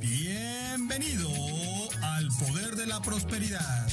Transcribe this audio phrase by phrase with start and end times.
[0.00, 1.30] Bienvenido
[2.02, 3.88] al Poder de la Prosperidad.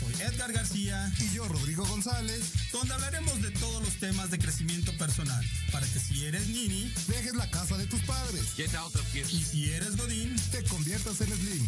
[0.00, 4.96] Soy Edgar García y yo, Rodrigo González, donde hablaremos de todos los temas de crecimiento
[4.98, 8.54] personal, para que si eres Nini, dejes la casa de tus padres.
[9.32, 11.66] Y si eres Godín, te conviertas en Slim.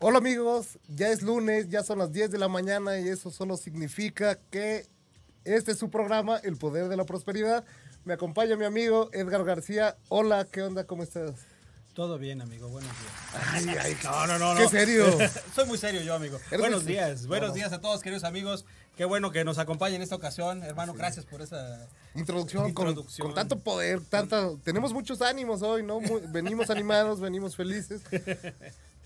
[0.00, 3.56] Hola amigos, ya es lunes, ya son las 10 de la mañana y eso solo
[3.56, 4.86] significa que
[5.44, 7.64] este es su programa, El Poder de la Prosperidad.
[8.04, 9.96] Me acompaña mi amigo Edgar García.
[10.08, 10.84] Hola, ¿qué onda?
[10.84, 11.32] ¿Cómo estás?
[11.94, 12.68] Todo bien, amigo.
[12.68, 13.12] Buenos días.
[13.52, 14.56] Ay, ay, No, no, no.
[14.56, 14.68] qué no.
[14.68, 15.06] serio.
[15.54, 16.38] Soy muy serio yo, amigo.
[16.58, 17.26] Buenos muy- días.
[17.26, 17.54] Buenos No.
[17.54, 18.66] días a todos, queridos amigos.
[18.96, 20.62] Qué bueno que nos acompañen en esta ocasión.
[20.64, 21.86] Hermano, gracias por esa...
[22.14, 23.28] Introducción, con- Introducción.
[23.28, 24.50] Con, tanto poder, tanta...
[24.64, 26.00] Tenemos muchos ánimos hoy, ¿no?
[26.00, 28.02] Muy- venimos animados, venimos felices.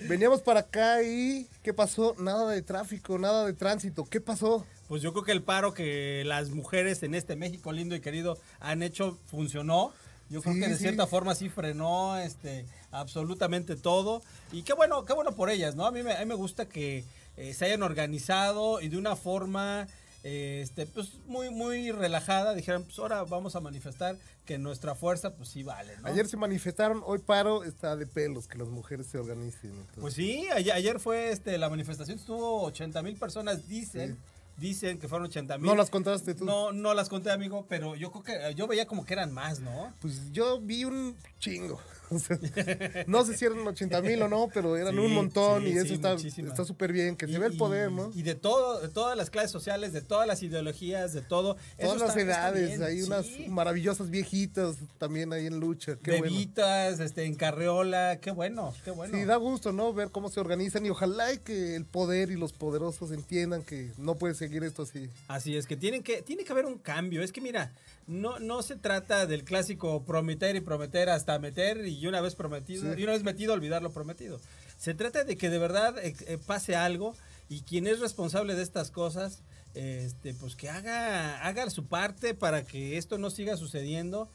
[0.01, 2.15] Veníamos para acá y ¿qué pasó?
[2.19, 4.05] Nada de tráfico, nada de tránsito.
[4.05, 4.65] ¿Qué pasó?
[4.87, 8.39] Pues yo creo que el paro que las mujeres en este México lindo y querido
[8.61, 9.93] han hecho funcionó.
[10.31, 10.83] Yo creo Sí, que de sí.
[10.83, 14.23] cierta forma sí frenó este, absolutamente todo.
[14.53, 15.87] Y qué bueno, qué bueno por ellas, ¿no?
[15.87, 17.05] A mí me, a mí me gusta que
[17.37, 19.89] eh, se hayan organizado y de una forma
[20.29, 25.51] este, pues, muy, muy relajada dijeron, pues ahora vamos a manifestar que nuestra fuerza pues
[25.51, 26.09] sí vale, ¿no?
[26.09, 29.71] Ayer se manifestaron, hoy paro, está de pelos que las mujeres se organicen.
[29.71, 30.01] entonces.
[30.01, 34.19] Pues sí, ayer, ayer fue este, la manifestación, estuvo 80 mil personas, dicen.
[34.59, 35.67] Dicen que fueron 80 mil.
[35.67, 36.45] ¿No las contaste tú?
[36.45, 39.61] No, no las conté, amigo, pero yo creo que yo veía como que eran más,
[39.61, 39.95] ¿no?
[40.01, 41.81] Pues yo vi un chingo.
[42.11, 42.39] O sea,
[43.07, 45.73] no sé si eran 80 mil o no, pero eran Sí, un montón sí, y
[45.73, 45.87] eso
[46.19, 48.11] sí, está súper bien, que se ve el poder, ¿no?
[48.15, 51.57] Y de todo, de todas las clases sociales, de todas las ideologías, de todo.
[51.77, 55.97] Eso Todas las está- está edades, bien, hay unas maravillosas viejitas también ahí en lucha.
[56.03, 56.25] Qué bueno.
[56.25, 59.17] Bebitas, este, en carreola, qué bueno, qué bueno.
[59.17, 59.93] Sí, da gusto, ¿no?
[59.93, 63.93] Ver cómo se organizan y ojalá y que el poder y los poderosos entiendan que
[63.99, 65.11] no puede seguir esto así.
[65.29, 67.23] Así es que tienen que tiene que haber un cambio.
[67.23, 67.73] Es que mira,
[68.07, 72.95] no no se trata del clásico prometer y prometer hasta meter y una vez prometido
[72.95, 73.01] Sí.
[73.01, 74.41] y una vez metido olvidar lo prometido.
[74.77, 77.15] Se trata de que de verdad eh, eh, pase algo
[77.49, 79.43] y quien es responsable de estas cosas,
[79.75, 84.31] este, pues que haga haga su parte para que esto no siga sucediendo.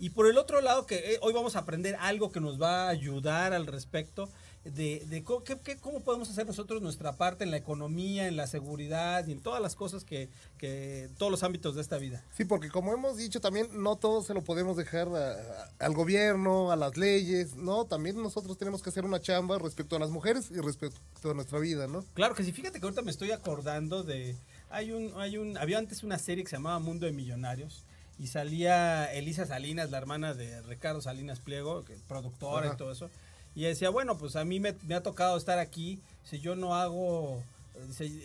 [0.00, 2.84] Y por el otro lado, que eh, hoy vamos a aprender algo que nos va
[2.84, 4.28] a ayudar al respecto
[4.74, 8.36] de, de co- qué- qué- cómo podemos hacer nosotros nuestra parte en la economía, en
[8.36, 12.24] la seguridad y en todas las cosas que, que todos los ámbitos de esta vida.
[12.36, 15.94] Sí, porque como hemos dicho también, no todo se lo podemos dejar a- a- al
[15.94, 17.84] gobierno, a las leyes, ¿no?
[17.84, 20.98] También nosotros tenemos que hacer una chamba respecto a las mujeres y respecto
[21.30, 22.04] a nuestra vida, ¿no?
[22.14, 24.36] Claro que sí, fíjate que ahorita me estoy acordando de
[24.70, 27.84] hay un hay un había antes una serie que se llamaba Mundo de Millonarios
[28.18, 32.74] y salía Elisa Salinas, la hermana de Ricardo Salinas Pliego, que productora Ajá.
[32.74, 33.10] y todo eso.
[33.58, 36.76] Y decía, bueno, pues a mí me, me ha tocado estar aquí, si yo no
[36.76, 37.42] hago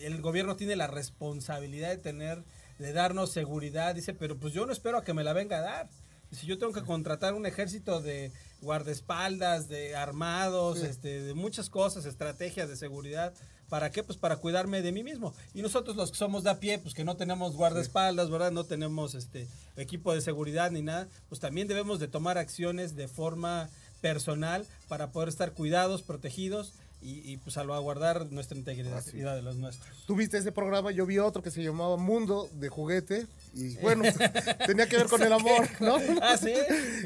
[0.02, 2.44] el gobierno tiene la responsabilidad de tener
[2.78, 5.62] de darnos seguridad, dice, pero pues yo no espero a que me la venga a
[5.62, 5.88] dar.
[6.30, 8.30] Si yo tengo que contratar un ejército de
[8.60, 10.86] guardaespaldas, de armados, Sí.
[10.86, 13.34] este, de muchas cosas, estrategias de seguridad.
[13.68, 14.02] ¿Para qué?
[14.04, 15.34] Pues para cuidarme de mí mismo.
[15.54, 18.52] Y nosotros los que somos de a pie, pues que no tenemos guardaespaldas, ¿verdad?
[18.52, 23.08] No tenemos este equipo de seguridad ni nada, pues también debemos de tomar acciones de
[23.08, 23.70] forma
[24.04, 29.18] personal para poder estar cuidados, protegidos y, y, pues salvaguardar nuestra integridad Así.
[29.18, 30.04] de los nuestros.
[30.06, 34.04] Tú viste ese programa, yo vi otro que se llamaba Mundo de Juguete y bueno,
[34.66, 35.96] tenía que ver con el amor, ¿no?
[36.22, 36.52] Ah, ¿sí?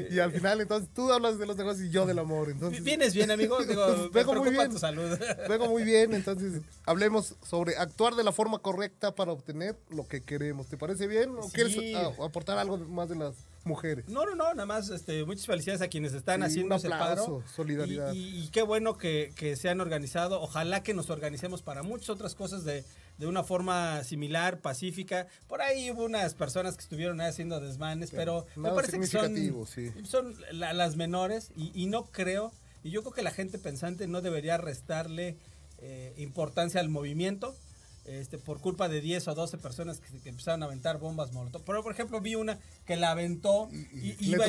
[0.09, 2.83] Y al final, entonces, tú hablas de los negocios y yo del amor, entonces...
[2.83, 3.63] Vienes bien, amigo.
[3.63, 4.71] Digo, me Vengo muy preocupa bien.
[4.71, 5.17] tu salud.
[5.47, 10.21] Luego muy bien, entonces hablemos sobre actuar de la forma correcta para obtener lo que
[10.21, 10.67] queremos.
[10.67, 11.29] ¿Te parece bien?
[11.37, 11.51] ¿O Sí.
[11.53, 13.35] quieres ah, aportar algo más de las
[13.65, 14.07] mujeres.
[14.07, 17.43] No, no, no, nada más este, muchas felicidades a quienes están Sí, haciendo ese paro.
[17.55, 18.13] solidaridad.
[18.13, 20.41] Y, y- y qué bueno que, que se han organizado.
[20.41, 22.83] Ojalá que nos organicemos para muchas otras cosas de,
[23.17, 25.27] de una forma similar, pacífica.
[25.47, 29.35] Por ahí hubo unas personas que estuvieron ahí haciendo desmanes, pero me parece que son,
[29.67, 29.91] sí.
[30.05, 32.51] son la- las menores y, y no creo,
[32.83, 35.35] y yo creo que la gente pensante no debería restarle
[35.79, 37.55] eh, importancia al movimiento.
[38.05, 41.61] Este, por culpa de 10 o 12 personas que, que empezaron a aventar bombas molotov.
[41.63, 42.57] Pero, por ejemplo, vi una
[42.87, 44.45] que la aventó y, y iba,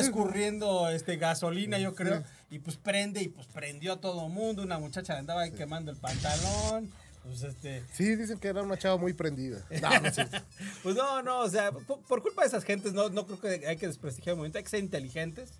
[0.00, 4.62] es- escurriendo este, gasolina, yo creo, y pues prende y pues prendió a todo mundo.
[4.62, 6.90] Una muchacha le andaba ahí quemando el pantalón.
[7.22, 9.64] Pues este, Sí, dicen que era una chava muy prendida.
[9.80, 10.26] No, no sé.
[10.82, 13.66] pues no, no, o sea, por, por culpa de esas gentes, no, no creo que
[13.66, 15.50] hay que desprestigiar el movimiento, hay que ser inteligentes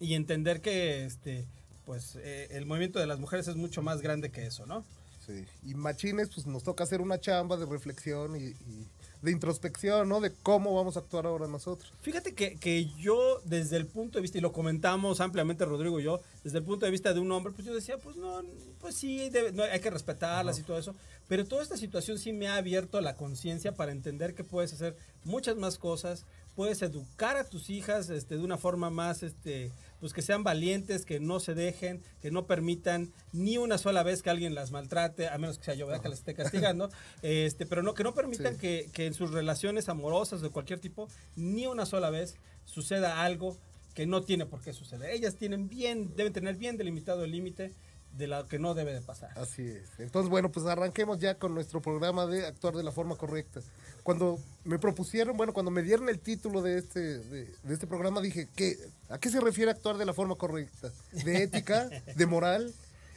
[0.00, 1.44] y entender que este,
[1.84, 4.84] pues eh, el movimiento de las mujeres es mucho más grande que eso, ¿no?
[5.26, 5.44] Sí.
[5.64, 8.86] Y machines, pues nos toca hacer una chamba de reflexión y, y
[9.22, 10.20] de introspección, ¿no?
[10.20, 11.90] De cómo vamos a actuar ahora nosotros.
[12.02, 16.04] Fíjate que, que yo, desde el punto de vista, y lo comentamos ampliamente Rodrigo y
[16.04, 18.42] yo, desde el punto de vista de un hombre, pues yo decía, pues no,
[18.80, 20.94] pues sí, debe- no, hay que respetarlas y todo eso.
[21.26, 24.94] Pero toda esta situación sí me ha abierto la conciencia para entender que puedes hacer
[25.24, 29.70] muchas más cosas, puedes educar a tus hijas este, de una forma más, este,
[30.04, 34.22] pues que sean valientes, que no se dejen, que no permitan ni una sola vez
[34.22, 36.02] que alguien las maltrate, a menos que sea yo, ¿verdad?
[36.02, 36.90] Que las esté castigando,
[37.22, 38.60] este, pero no, que no permitan Sí.
[38.60, 42.36] que, que en sus relaciones amorosas de cualquier tipo, ni una sola vez
[42.66, 43.56] suceda algo
[43.94, 45.08] que no tiene por qué suceder.
[45.08, 47.72] Ellas tienen bien, deben tener bien delimitado el límite
[48.12, 49.30] de lo que no debe de pasar.
[49.38, 49.88] Así es.
[49.98, 53.60] Entonces, bueno, pues arranquemos ya con nuestro programa de actuar de la forma correcta.
[54.04, 58.20] Cuando me propusieron, bueno, cuando me dieron el título de este, de, de este programa,
[58.20, 58.76] dije, ¿qué,
[59.08, 60.92] ¿a qué se refiere actuar de la forma correcta?
[61.10, 61.88] ¿De ética?
[62.14, 62.72] ¿De moral?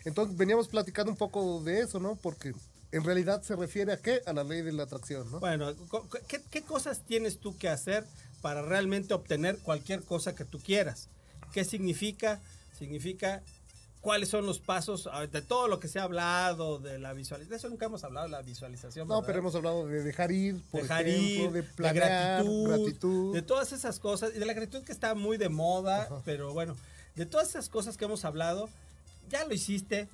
[0.06, 2.16] Entonces veníamos platicando un poco de eso, ¿no?
[2.16, 2.54] Porque
[2.94, 4.22] en realidad se refiere a qué?
[4.26, 5.42] A la ley de la atracción, ¿no?
[5.42, 5.74] Bueno,
[6.28, 8.06] ¿qué, qué cosas tienes tú que hacer
[8.42, 11.10] para realmente obtener cualquier cosa que tú quieras?
[11.52, 12.40] ¿Qué significa?
[12.80, 13.44] Significa
[14.08, 17.50] cuáles son los pasos ah, de todo lo que se ha hablado de la visualización.
[17.50, 19.06] De eso nunca hemos hablado, la visualización.
[19.06, 19.28] No, ¿verdad?
[19.28, 23.34] pero hemos hablado de dejar ir, por dejar ejemplo, ir, de de planear, gratitud, gratitud.
[23.34, 26.22] de todas esas cosas, y de la gratitud que está muy de moda, Ajá.
[26.24, 26.78] pero bueno,
[27.18, 28.70] de todas esas cosas que hemos hablado,
[29.28, 30.08] ya lo hiciste,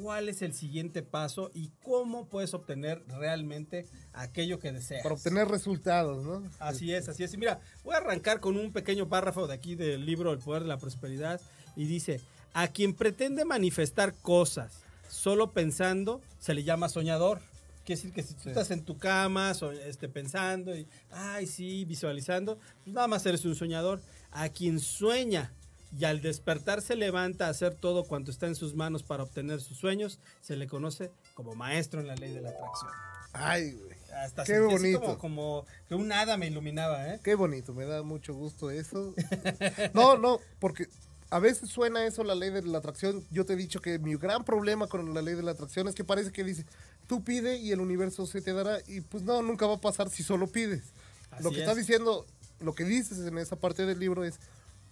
[0.00, 5.02] ¿cuál es el siguiente paso y cómo puedes obtener realmente aquello que deseas?
[5.02, 6.48] Para obtener resultados, ¿no?
[6.60, 7.34] Así es, así es.
[7.34, 10.62] Y mira, voy a arrancar con un pequeño párrafo de aquí del libro El Poder
[10.62, 11.40] de la Prosperidad
[11.74, 12.20] y dice,
[12.54, 14.72] a quien pretende manifestar cosas
[15.08, 17.40] solo pensando, se le llama soñador.
[17.84, 18.48] Quiere decir que si tú Sí.
[18.50, 23.44] estás en tu cama so- este, pensando y, ay, sí, visualizando, pues nada más eres
[23.44, 24.00] un soñador.
[24.30, 25.52] A quien sueña
[25.98, 29.60] y al despertar se levanta a hacer todo cuanto está en sus manos para obtener
[29.60, 32.90] sus sueños, se le conoce como maestro en la ley de la atracción.
[33.34, 33.96] Ay, güey.
[34.14, 35.00] Hasta Qué bonito.
[35.00, 37.20] Como, como que un hada me iluminaba, ¿eh?
[37.24, 39.14] Qué bonito, me da mucho gusto eso.
[39.94, 40.86] No, no, porque
[41.32, 43.24] a veces suena eso la ley de la atracción.
[43.30, 45.94] Yo te he dicho que mi gran problema con la ley de la atracción es
[45.94, 46.66] que parece que dice,
[47.06, 48.80] tú pide y el universo se te dará.
[48.86, 50.92] Y pues no, nunca va a pasar si solo pides.
[51.40, 51.62] lo que es.
[51.62, 52.26] estás diciendo,
[52.60, 54.40] lo que dices en esa parte del libro es,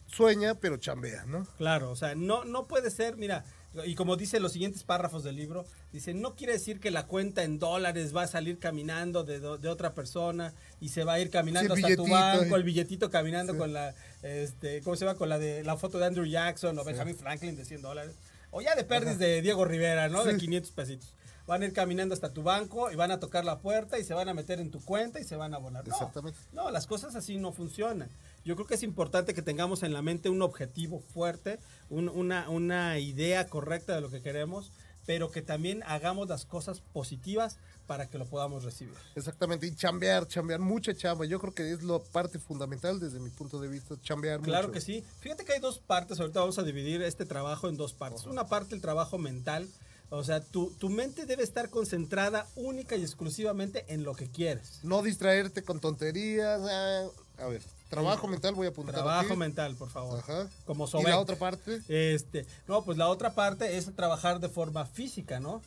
[0.06, 1.44] sueña pero chambea, ¿no?
[1.58, 3.44] Claro, o sea, no, no puede ser, mira,
[3.86, 7.44] y como dice los siguientes párrafos del libro, dice, no quiere decir que la cuenta
[7.44, 11.20] en dólares va a salir caminando de, do- de otra persona y se va a
[11.20, 12.58] ir caminando Sí, hasta tu banco, eh.
[12.58, 13.58] el billetito caminando Sí.
[13.60, 15.16] con la, este, ¿cómo se llama?
[15.16, 18.14] Con la de la foto de Andrew Jackson o Benjamin Franklin de 100 dólares.
[18.50, 20.24] O ya de pérdidas de Diego Rivera, ¿no?
[20.24, 20.38] De Sí.
[20.40, 21.14] 500 pesitos.
[21.46, 24.14] Van a ir caminando hasta tu banco y van a tocar la puerta y se
[24.14, 25.86] van a meter en tu cuenta y se van a abonar.
[25.86, 26.38] No, Exactamente.
[26.52, 28.08] no, las cosas así no funcionan.
[28.44, 32.48] Yo creo que es importante que tengamos en la mente un objetivo fuerte, un- una,
[32.48, 34.72] una idea correcta de lo que queremos,
[35.06, 38.94] pero que también hagamos las cosas positivas para que lo podamos recibir.
[39.16, 41.24] Exactamente, y chambear, chambear, mucha chamba.
[41.24, 44.74] Yo creo que es la parte fundamental desde mi punto de vista, chambear Claro mucho.
[44.74, 45.04] que sí.
[45.20, 48.24] Fíjate que hay dos partes, ahorita vamos a dividir este trabajo en dos partes.
[48.26, 49.68] Una parte el trabajo mental,
[50.10, 54.80] o sea, tu, tu mente debe estar concentrada única y exclusivamente en lo que quieres.
[54.84, 56.60] No distraerte con tonterías.
[56.62, 57.06] ah,
[57.38, 59.36] a ver, trabajo mental voy a apuntar Trabajo aquí.
[59.36, 60.20] mental, por favor.
[60.20, 60.48] Ajá.
[60.64, 61.08] Como Y Sobek.
[61.08, 65.60] la otra parte, Este, no, pues la otra parte es trabajar de forma física, ¿no?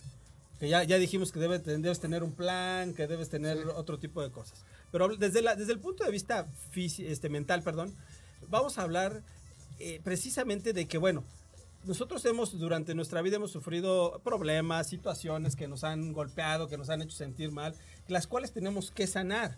[0.59, 3.63] Que ya, ya dijimos que debe- debes tener un plan, que debes tener Sí.
[3.75, 4.63] otro tipo de cosas.
[4.91, 7.95] Pero desde, la, desde el punto de vista fisi- este, mental, perdón,
[8.49, 9.21] vamos a hablar
[9.79, 11.23] eh, precisamente de que, bueno,
[11.83, 16.89] nosotros hemos, durante nuestra vida hemos sufrido problemas, situaciones que nos han golpeado, que nos
[16.89, 17.75] han hecho sentir mal,
[18.07, 19.57] las cuales tenemos que sanar.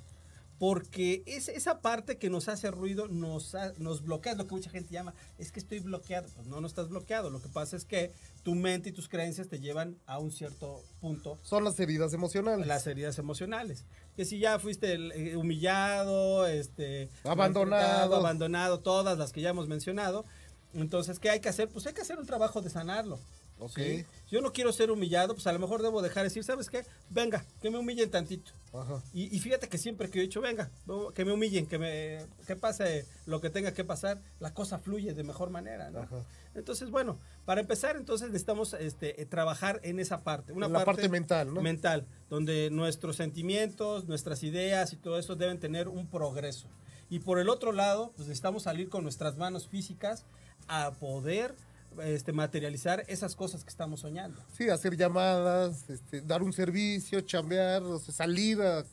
[0.58, 4.70] Porque es esa parte que nos hace ruido nos, nos bloquea, es lo que mucha
[4.70, 6.28] gente llama, es que estoy bloqueado.
[6.36, 7.30] Pues no, no estás bloqueado.
[7.30, 10.82] Lo que pasa es que tu mente y tus creencias te llevan a un cierto
[11.02, 12.68] punto Son las heridas emocionales.
[12.68, 13.84] las heridas emocionales.
[14.16, 18.16] Que si ya fuiste eh, humillado, este, Abandonado.
[18.16, 20.26] abandonado, todas las que ya hemos mencionado.
[20.74, 21.68] Entonces, ¿qué hay que hacer?
[21.70, 23.20] Pues hay que hacer un trabajo de sanarlo.
[23.60, 23.76] Ok.
[23.76, 24.06] ¿sí?
[24.30, 26.86] Yo no quiero ser humillado, pues a lo mejor debo dejar de decir, ¿sabes qué?
[27.10, 28.52] Venga, que me humillen tantito.
[28.74, 29.02] Ajá.
[29.14, 30.70] Y, y fíjate que siempre que yo he dicho, venga,
[31.14, 35.14] que me humillen, que me que pase lo que tenga que pasar, la cosa fluye
[35.14, 36.00] de mejor manera, ¿no?
[36.00, 36.26] Ajá.
[36.56, 40.54] Entonces, bueno, para empezar, entonces necesitamos este, trabajar en esa parte.
[40.54, 41.62] Una En la parte mental, ¿no?
[41.62, 46.70] Mental, donde nuestros sentimientos, nuestras ideas y todo eso deben tener un progreso.
[47.10, 50.26] Y por el otro lado, pues necesitamos salir con nuestras manos físicas
[50.68, 51.56] a poder
[52.04, 54.42] este, materializar esas cosas que estamos soñando.
[54.58, 58.84] Sí, hacer llamadas, este, dar un servicio, chambear, o sea, salir a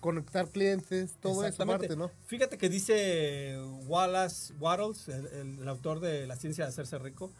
[0.00, 2.10] conectar clientes, todo eso parte, ¿no?
[2.26, 7.30] Fíjate que dice Wallace Wattles, el, el- el autor de La ciencia de hacerse rico,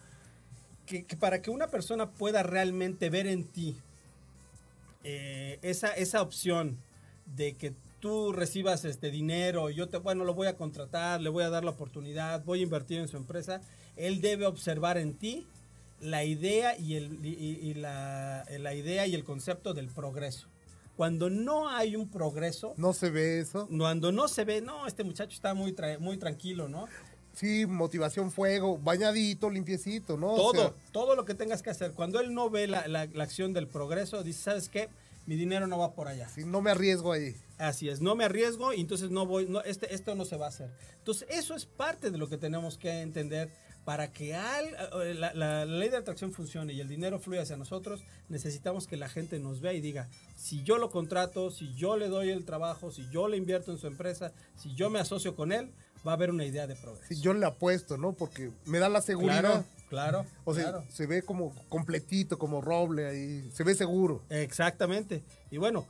[0.84, 3.76] que, que para que una persona pueda realmente ver en ti
[5.04, 6.76] eh, esa, esa opción
[7.36, 11.44] de que tú recibas este dinero, yo te, bueno, lo voy a contratar, le voy
[11.44, 13.60] a dar la oportunidad, voy a invertir en su empresa,
[14.06, 15.46] él debe observar en ti
[16.00, 20.46] la idea y, el, y, y la, la idea y el concepto del progreso.
[20.96, 23.68] Cuando no hay un progreso, No se ve eso.
[23.68, 26.86] cuando no se ve, no, este muchacho está muy, tra- muy tranquilo, ¿no?
[27.32, 30.32] Sí, motivación, fuego, bañadito, limpiecito, ¿no?
[30.32, 31.92] O todo, sea, todo lo que tengas que hacer.
[31.92, 34.88] Cuando él no ve la, la- la acción del progreso, dice, ¿sabes qué?
[35.26, 36.28] Mi dinero no va por allá.
[36.28, 37.34] sí, no me arriesgo ahí.
[37.56, 40.46] Así es, no me arriesgo y entonces no voy, no, este, esto no se va
[40.46, 40.70] a hacer.
[40.98, 43.50] Entonces, eso es parte de lo que tenemos que entender
[43.90, 44.68] para que al-
[45.02, 49.08] eh, la, ley de atracción funcione y el dinero fluya hacia nosotros, necesitamos que la
[49.08, 52.92] gente nos vea y diga, si yo lo contrato, si yo le doy el trabajo,
[52.92, 55.72] si yo le invierto en su empresa, si yo me asocio con él,
[56.06, 57.08] va a haber una idea de progreso.
[57.08, 58.12] Sí, yo le apuesto, ¿no?
[58.12, 59.40] Porque me da la seguridad.
[59.40, 60.26] Claro, claro.
[60.44, 60.84] o sea, claro.
[60.88, 63.50] se ve como completito, como roble ahí.
[63.52, 64.22] Se ve seguro.
[64.30, 65.24] Exactamente.
[65.50, 65.84] Y bueno,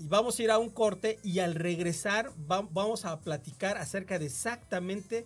[0.00, 4.26] vamos a ir a un corte y al regresar va- vamos a platicar acerca de
[4.26, 5.24] exactamente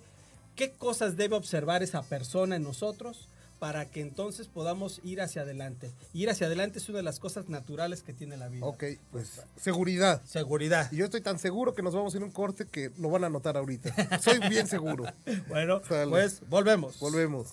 [0.55, 5.91] qué cosas debe observar esa persona en nosotros para que entonces podamos ir hacia adelante.
[6.13, 8.67] Ir hacia adelante es una de las cosas naturales que tiene la vida.
[8.67, 10.23] Ok, pues seguridad.
[10.25, 10.91] Seguridad.
[10.93, 13.09] Y yo estoy tan seguro que nos vamos a ir a un corte que lo
[13.09, 14.19] van a notar ahorita.
[14.21, 15.05] Soy bien seguro.
[15.49, 16.99] Bueno, pues volvemos.
[16.99, 17.49] Volvemos.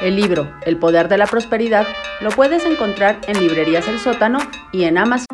[0.00, 1.86] El libro El Poder de la Prosperidad
[2.20, 4.38] lo puedes encontrar en Librerías El Sótano
[4.72, 5.33] y en Amazon.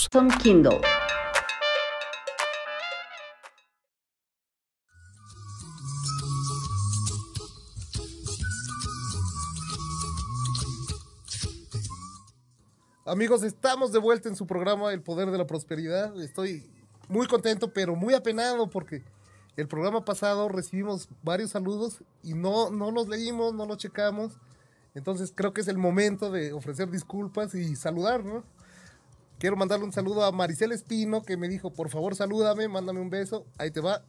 [0.00, 0.80] Son Kindle.
[13.04, 16.18] Amigos, estamos de vuelta en su programa El Poder de la Prosperidad.
[16.22, 16.66] Estoy
[17.08, 19.04] muy contento, pero muy apenado porque
[19.56, 24.32] el programa pasado recibimos varios saludos y no, no los leímos, no los checamos.
[24.94, 28.44] Entonces creo que es el momento de ofrecer disculpas y saludar, ¿no?
[29.40, 33.08] Quiero mandarle un saludo a Maricel Espino que me dijo, por favor salúdame, mándame un
[33.08, 33.46] beso.
[33.56, 34.02] Ahí te va.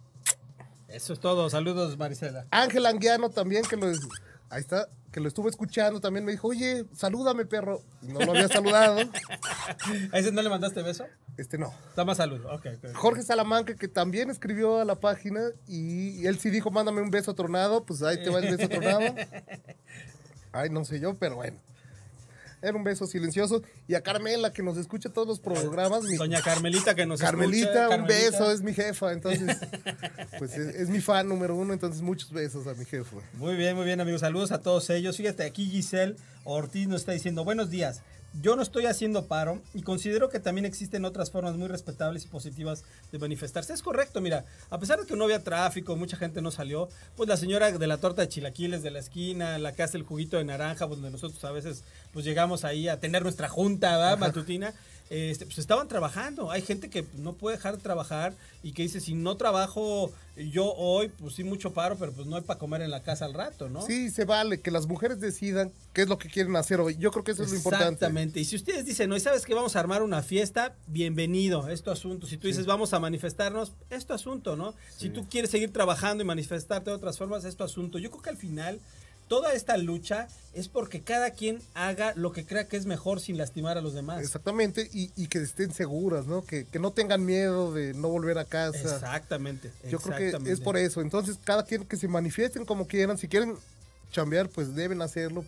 [0.90, 1.50] Eso es todo.
[1.50, 2.48] Saludos, Marisela.
[2.52, 3.88] Ángel Anguiano también, que lo,
[4.50, 7.82] ahí está, que lo estuvo escuchando, también me dijo, oye, salúdame, perro.
[8.02, 9.00] Y no lo había saludado.
[10.12, 11.06] ¿A ese no le mandaste beso?
[11.38, 11.74] Este no.
[11.88, 12.54] Está más saludo.
[12.54, 12.94] Ok, ok.
[12.94, 17.34] Jorge Salamanca, que también escribió a la página y él sí dijo, mándame un beso
[17.36, 19.16] tronado, pues ahí te va el beso tronado.
[20.52, 21.58] Ay, no sé yo, pero bueno.
[22.62, 23.64] Era un beso silencioso.
[23.88, 26.04] Y a Carmela, que nos escucha todos los programas.
[26.04, 27.84] mi- Doña Carmelita que nos Carmelita, escucha.
[27.86, 28.30] un Carmelita.
[28.32, 29.12] beso, es mi jefa.
[29.14, 29.58] Entonces,
[30.40, 33.18] pues es, es mi fan número uno, entonces muchos besos a mi jefa.
[33.34, 34.22] Muy bien, muy bien, amigos.
[34.22, 35.18] Saludos a todos ellos.
[35.18, 38.02] Fíjate, aquí Giselle Ortiz nos está diciendo, buenos días.
[38.42, 42.28] Yo no estoy haciendo paro y considero que también existen otras formas muy respetables y
[42.28, 43.74] positivas de manifestarse.
[43.74, 47.28] Es correcto, mira, a pesar de que no había tráfico, mucha gente no salió, pues
[47.28, 50.38] la señora de la torta de chilaquiles de la esquina, la que hace el juguito
[50.38, 51.84] de naranja, pues, donde nosotros a veces
[52.14, 54.18] pues llegamos ahí a tener nuestra junta ¿verdad?
[54.18, 54.74] matutina,
[55.12, 56.52] este, pues estaban trabajando.
[56.52, 60.74] Hay gente que no puede dejar de trabajar y que dice, si no trabajo yo
[60.74, 63.34] hoy, pues sí mucho paro, pero pues no hay para comer en la casa al
[63.34, 63.82] rato, ¿no?
[63.82, 66.96] Sí, se vale que las mujeres decidan qué es lo que quieren hacer hoy.
[66.98, 67.88] Yo creo que eso es lo importante.
[67.96, 68.40] Exactamente.
[68.40, 70.76] Y si ustedes dicen, no, ¿y sabes que vamos a armar una fiesta?
[70.88, 72.26] Bienvenido, es tu asunto.
[72.26, 74.74] Si tú dices, vamos a manifestarnos, es tu asunto, ¿no?
[74.96, 78.00] Si tú quieres seguir trabajando y manifestarte de otras formas, es tu asunto.
[78.00, 78.80] Yo creo que al final
[79.32, 83.38] toda esta lucha es porque cada quien haga lo que crea que es mejor sin
[83.38, 84.22] lastimar a los demás.
[84.22, 86.44] Exactamente, y, y que estén seguras, ¿no?
[86.44, 88.78] Que, que, no tengan miedo de no volver a casa.
[88.78, 89.72] Exactamente.
[89.90, 91.00] Yo creo que es por eso.
[91.00, 93.56] Entonces, cada quien que se manifiesten como quieran, si quieren
[94.12, 95.46] chambear, pues deben hacerlo.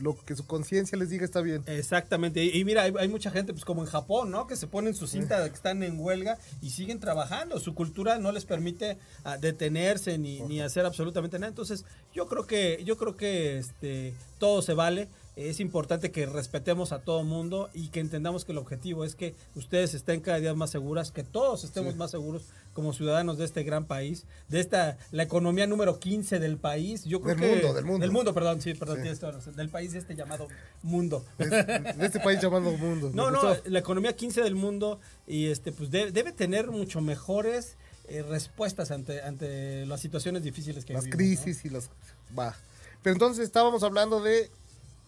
[0.00, 1.62] Lo que su conciencia les diga está bien.
[1.66, 2.44] Exactamente.
[2.44, 4.46] Y, y mira, hay, hay, mucha gente, pues como en Japón, ¿no?
[4.46, 7.58] Que se ponen su cinta que están en huelga y siguen trabajando.
[7.58, 11.48] Su cultura no les permite uh, detenerse ni, ni, hacer absolutamente nada.
[11.48, 16.92] Entonces, yo creo que, yo creo que este, todo se vale es importante que respetemos
[16.92, 20.54] a todo mundo y que entendamos que el objetivo es que ustedes estén cada día
[20.54, 21.98] más seguras, que todos estemos sí.
[21.98, 26.56] más seguros como ciudadanos de este gran país, de esta la economía número 15 del
[26.56, 27.04] país.
[27.04, 28.00] Yo creo del que mundo, del mundo.
[28.00, 29.02] Del mundo, perdón, sí, perdón, sí.
[29.02, 30.48] tienes del país de este llamado
[30.82, 31.24] mundo.
[31.38, 33.10] De, de este país llamado mundo.
[33.22, 37.76] No, no, la economía 15 del mundo y este pues debe, debe tener mucho mejores
[38.08, 41.70] eh, respuestas ante ante las situaciones difíciles que las vivimos, crisis ¿no?
[41.70, 41.90] y las
[42.36, 42.56] va.
[43.02, 44.50] Pero entonces estábamos hablando de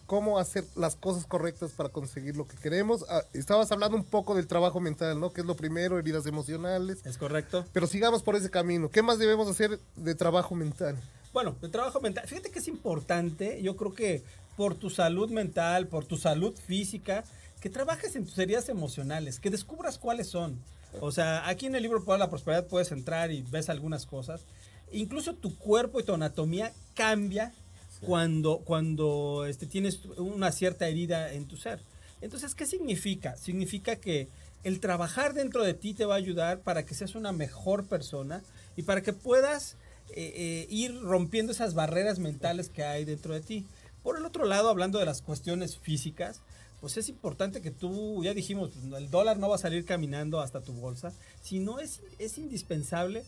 [0.05, 3.05] cómo hacer las cosas correctas para conseguir lo que queremos.
[3.09, 5.31] Ah, estabas hablando un poco del trabajo mental, ¿no?
[5.31, 7.05] Que es lo primero, heridas emocionales.
[7.05, 7.65] Es correcto.
[7.73, 8.89] Pero sigamos por ese camino.
[8.89, 10.97] ¿Qué más debemos hacer de trabajo mental?
[11.33, 12.27] Bueno, de trabajo mental.
[12.27, 14.23] Fíjate que es importante, yo creo que
[14.55, 17.23] por tu salud mental, por tu salud física,
[17.59, 20.61] que trabajes en tus heridas emocionales, que descubras cuáles son.
[21.01, 24.45] O sea, aquí en el libro Para la Prosperidad puedes entrar y ves algunas cosas.
[24.91, 27.53] Incluso tu cuerpo y tu anatomía cambia
[28.05, 31.79] cuando, cuando este, tienes una cierta herida en tu ser.
[32.21, 33.35] Entonces, ¿qué significa?
[33.37, 34.27] Significa que
[34.63, 38.41] el trabajar dentro de ti te va a ayudar para que seas una mejor persona
[38.75, 39.75] y para que puedas
[40.09, 43.65] eh, eh, ir rompiendo esas barreras mentales que hay dentro de ti.
[44.01, 46.41] Por el otro lado, hablando de las cuestiones físicas,
[46.81, 50.61] pues es importante que tú, ya dijimos, el dólar no va a salir caminando hasta
[50.61, 53.23] tu bolsa, sino es, es indispensable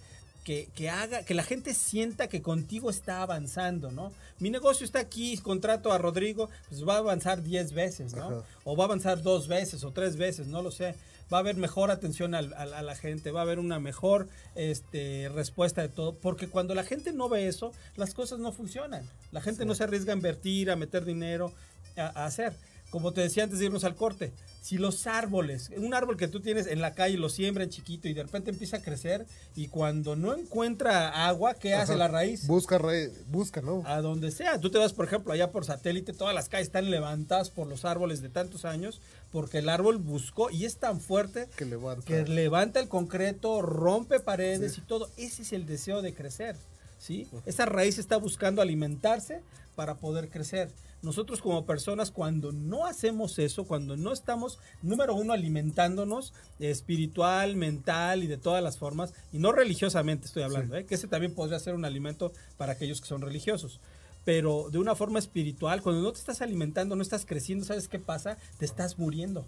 [0.47, 4.13] que, que, haga, que la gente sienta que contigo está avanzando, ¿no?
[4.39, 8.27] Mi negocio está aquí, contrato a Rodrigo, pues va a avanzar 10 veces, ¿no?
[8.27, 8.43] Ajá.
[8.63, 10.95] O va a avanzar dos veces o tres veces, no lo sé.
[11.33, 14.29] Va a haber mejor atención a, a, a la gente, va a haber una mejor
[14.55, 19.03] este, respuesta de todo, porque cuando la gente no ve eso, las cosas no funcionan.
[19.33, 19.67] La gente sí.
[19.67, 21.51] no se arriesga a invertir, a meter dinero,
[21.97, 22.53] a, a hacer
[22.97, 26.39] como te decía antes de irnos al corte, si los árboles, un árbol que tú
[26.39, 29.67] tienes en la calle lo siembra en chiquito y de repente empieza a crecer y
[29.67, 31.83] cuando no encuentra agua, ¿qué Ajá.
[31.83, 32.47] hace la raíz?
[32.47, 32.81] Busca,
[33.27, 33.83] busca, ¿no?
[33.85, 34.59] A donde sea.
[34.59, 37.85] Tú te vas, por ejemplo, allá por satélite, todas las calles están levantadas por los
[37.85, 38.99] árboles de tantos años
[39.31, 44.19] porque el árbol buscó y es tan fuerte que levanta, que levanta el concreto, rompe
[44.19, 44.81] paredes sí.
[44.81, 45.11] y todo.
[45.17, 46.55] Ese es el deseo de crecer.
[46.97, 47.27] ¿sí?
[47.45, 49.43] Esa raíz está buscando alimentarse
[49.75, 50.71] para poder crecer.
[51.01, 58.23] Nosotros como personas cuando no hacemos eso, cuando no estamos, número uno, alimentándonos espiritual, mental
[58.23, 60.81] y de todas las formas, y no religiosamente estoy hablando, sí.
[60.81, 60.85] ¿eh?
[60.85, 63.79] que ese también podría ser un alimento para aquellos que son religiosos,
[64.27, 67.97] pero de una forma espiritual, cuando no te estás alimentando, no estás creciendo, ¿sabes qué
[67.97, 68.37] pasa?
[68.57, 69.45] Te estás muriendo.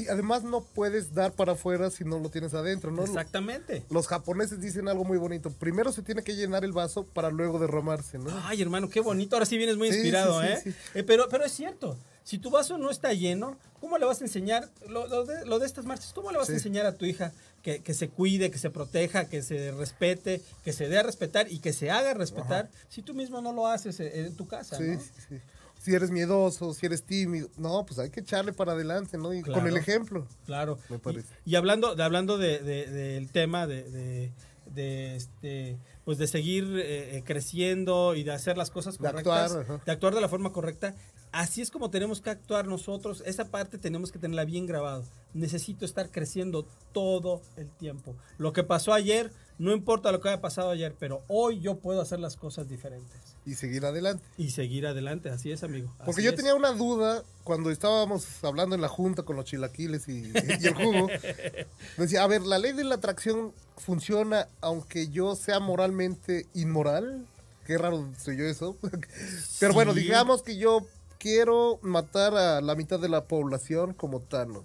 [0.00, 3.04] Sí, además no puedes dar para afuera si no lo tienes adentro, ¿no?
[3.04, 3.84] Exactamente.
[3.90, 5.50] Los japoneses dicen algo muy bonito.
[5.50, 8.30] Primero se tiene que llenar el vaso para luego derramarse, ¿no?
[8.44, 9.36] Ay, hermano, qué bonito.
[9.36, 10.60] Ahora sí vienes muy inspirado, sí, sí, ¿eh?
[10.64, 11.96] Sí, eh pero, pero es cierto.
[12.22, 15.58] Si tu vaso no está lleno, ¿cómo le vas a enseñar lo, lo, de, lo
[15.58, 16.12] de, estas marchas?
[16.12, 17.32] ¿Cómo le vas a enseñar a tu hija
[17.62, 21.50] que, que, se cuide, que se proteja, que se respete, que se dé a respetar
[21.50, 22.86] y que se haga respetar Ajá.
[22.90, 24.76] si tú mismo no lo haces en tu casa?
[24.76, 25.00] Sí, ¿no?
[25.00, 25.40] sí, sí
[25.78, 27.48] si eres miedoso, si eres tímido.
[27.56, 29.32] No, pues hay que echarle para adelante, ¿no?
[29.32, 30.26] Y claro, con el ejemplo.
[30.46, 30.78] Claro.
[30.88, 31.34] Me parece.
[31.44, 34.32] Y, y hablando, de, hablando de, de, del tema de,
[34.74, 39.84] de, este, pues de seguir eh, creciendo y de hacer las cosas correctas, de actuar,
[39.84, 40.94] de actuar de la forma correcta,
[41.32, 43.22] así es como tenemos que actuar nosotros.
[43.26, 45.04] Esa parte tenemos que tenerla bien grabado.
[45.34, 48.16] Necesito estar creciendo todo el tiempo.
[48.38, 52.00] Lo que pasó ayer, no importa lo que haya pasado ayer, pero hoy yo puedo
[52.00, 53.36] hacer las cosas diferentes.
[53.48, 54.22] Y seguir adelante.
[54.36, 55.88] Y seguir adelante, así es, amigo.
[55.98, 56.36] Así Porque yo es.
[56.36, 60.30] tenía una duda cuando estábamos hablando en la junta con los chilaquiles y,
[60.60, 61.08] y el jugo.
[61.96, 67.26] Decía, a ver, ¿la ley de la atracción funciona aunque yo sea moralmente inmoral?
[67.66, 68.76] Qué raro soy yo eso.
[69.60, 69.74] Pero sí.
[69.74, 70.86] bueno, digamos que yo
[71.18, 74.64] quiero matar a la mitad de la población como Thanos.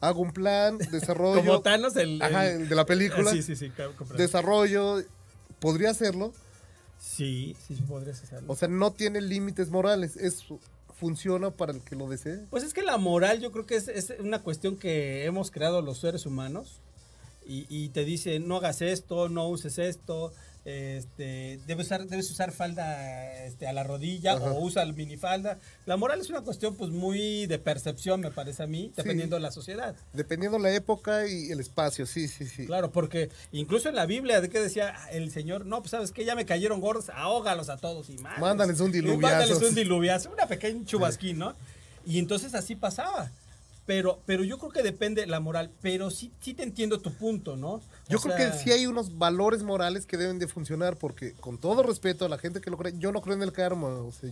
[0.00, 1.40] Hago un plan, desarrollo.
[1.44, 3.30] Como Thanos, el, Ajá, el- el de la película.
[3.32, 3.68] Sí, sí, sí.
[3.70, 4.14] comprendo.
[4.14, 5.02] Desarrollo,
[5.60, 6.32] podría hacerlo.
[6.98, 8.52] Sí, sí, sí, podrías hacerlo.
[8.52, 10.16] O sea, no tiene límites morales.
[10.16, 10.44] Es,
[10.94, 12.46] funciona para el que lo desee.
[12.50, 15.80] Pues es que la moral yo creo que es, es una cuestión que hemos creado
[15.80, 16.80] los seres humanos
[17.48, 20.32] y, y te dice no hagas esto, no uses esto,
[20.68, 24.52] este, debes usar, debes usar falda este, a la rodilla Ajá.
[24.52, 25.58] o usa el minifalda.
[25.86, 29.40] La moral es una cuestión pues muy de percepción me parece a mí, dependiendo de
[29.40, 29.96] la sociedad.
[30.12, 32.66] Dependiendo la época y el espacio, sí, sí, sí.
[32.66, 35.64] Claro, porque incluso en la Biblia, ¿de qué decía el Señor?
[35.64, 38.38] No, pues sabes que ya me cayeron gordos, ahógalos a todos y más.
[38.38, 39.22] Mándales un diluviazo.
[39.22, 41.54] Mándales un diluviazo, una pequeña chubasquín, ¿no?
[42.04, 43.30] Y entonces así pasaba.
[43.88, 47.56] Pero, pero yo creo que depende la moral, pero sí, sí te entiendo tu punto,
[47.56, 47.70] ¿no?
[47.76, 51.32] O Yo creo sea, que sí hay unos valores morales que deben de funcionar porque
[51.32, 53.88] con todo respeto a la gente que lo cree, yo no creo en el karma.
[53.88, 54.28] O sea,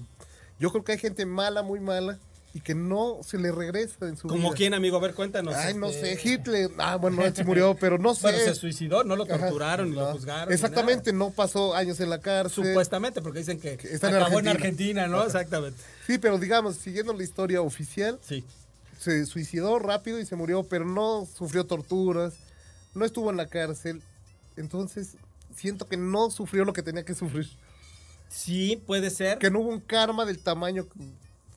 [0.61, 2.19] yo creo que hay gente mala, muy mala
[2.53, 5.55] y que no se le regresa en su Como quién, amigo, a ver, cuéntanos.
[5.55, 6.71] Ay, no este, sé, Hitler.
[6.77, 8.25] Ah, bueno, él sí murió, pero no sé.
[8.25, 10.13] Bueno, se suicidó, no lo Ajá, torturaron lo no.
[10.13, 10.49] juzgaron.
[10.51, 12.67] ni Exactamente, no pasó años en la cárcel.
[12.67, 15.03] Supuestamente, porque dicen que, Que está en acabó en Argentina.
[15.05, 15.25] Argentina, ¿no?
[15.25, 15.79] Exactamente.
[16.07, 18.45] Sí, pero digamos, siguiendo la historia oficial, Sí.
[18.99, 22.35] Se suicidó rápido y se murió, pero no sufrió torturas,
[22.95, 24.03] no estuvo en la cárcel.
[24.57, 25.17] Entonces,
[25.55, 27.49] siento que no sufrió lo que tenía que sufrir.
[28.29, 29.39] Sí, puede ser.
[29.39, 30.87] Que no hubo un karma del tamaño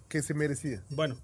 [0.07, 0.83] que se merecía.
[0.89, 1.17] Bueno,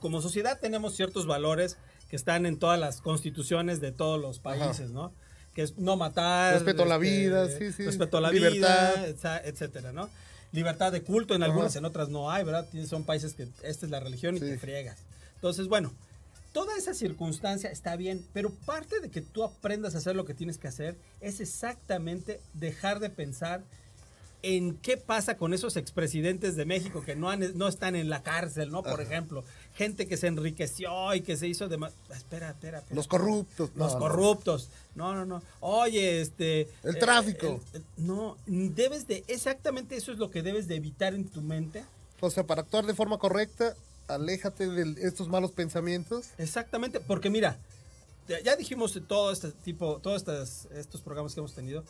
[0.00, 1.76] como sociedad tenemos ciertos valores
[2.08, 5.12] que están en todas las constituciones de todos los países, ¿no?
[5.54, 6.54] Que es no matar.
[6.54, 7.84] este, Respeto a la vida, sí, sí.
[7.84, 8.94] Respeto a la Libertad.
[9.12, 10.08] vida, etcétera, ¿no?
[10.52, 12.66] Libertad de culto en algunas, en otras no hay, ¿verdad?
[12.86, 14.46] Son países que esta es la religión y Sí.
[14.46, 14.96] te friegas.
[15.38, 15.92] Entonces, bueno,
[16.52, 20.34] toda esa circunstancia está bien, pero parte de que tú aprendas a hacer lo que
[20.34, 23.62] tienes que hacer es exactamente dejar de pensar
[24.42, 28.22] en qué pasa con esos expresidentes de México que no, han- no están en la
[28.22, 28.84] cárcel, ¿no?
[28.84, 29.42] Por ejemplo,
[29.74, 31.76] gente que se enriqueció y que se hizo de...
[31.76, 32.94] ma- Espera, espera, espera.
[32.94, 33.70] Los corruptos.
[33.74, 34.68] Los no, corruptos.
[34.94, 35.42] No, no, no.
[35.58, 36.68] Oye, este...
[36.84, 37.60] El tráfico.
[37.72, 39.24] el- el- no, debes de...
[39.26, 41.84] Exactamente eso es lo que debes de evitar en tu mente.
[42.20, 43.74] O sea, para actuar de forma correcta,
[44.08, 46.30] aléjate de estos malos pensamientos.
[46.38, 47.58] Exactamente, porque mira,
[48.44, 51.84] ya dijimos de todo este tipo, todos estos, estos programas que hemos tenido,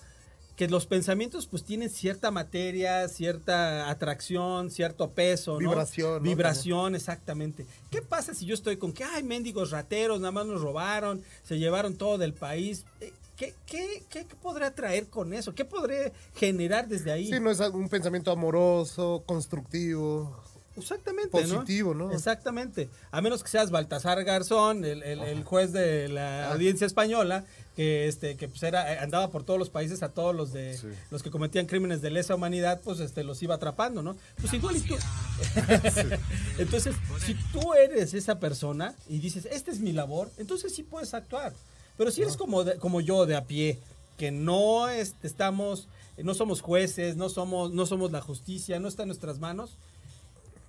[0.58, 5.70] que los pensamientos pues tienen cierta materia, cierta atracción, cierto peso, ¿no?
[5.70, 6.20] Vibración, ¿no?
[6.20, 7.64] Vibración, exactamente.
[7.90, 11.58] ¿Qué pasa si yo estoy con que, ay, mendigos rateros, nada más nos robaron, se
[11.58, 12.84] llevaron todo del país?
[13.00, 15.54] Eh, ¿Qué, qué, qué, qué podrá traer con eso?
[15.54, 17.30] ¿Qué podré generar desde ahí?
[17.30, 20.42] Sí, no es un pensamiento amoroso, constructivo.
[20.78, 22.12] Exactamente, Positivo, ¿no?
[22.12, 22.88] Exactamente.
[23.10, 26.12] A menos que seas Baltasar Garzón, el, el- el juez de Ah.
[26.12, 27.44] la audiencia española,
[27.76, 30.76] que este, que pues era, eh, andaba por todos los países a todos los de
[30.76, 30.88] Sí.
[31.10, 34.16] los que cometían crímenes de lesa humanidad, pues este los iba atrapando, ¿no?
[34.40, 34.94] Pues igual y tú.
[36.58, 41.14] entonces, si tú eres esa persona y dices, esta es mi labor, entonces sí puedes
[41.14, 41.52] actuar.
[41.96, 43.78] Pero si eres como, de- como yo de a pie,
[44.16, 49.02] que no este, estamos, no somos jueces, no somos, no somos la justicia, no está
[49.02, 49.76] en nuestras manos,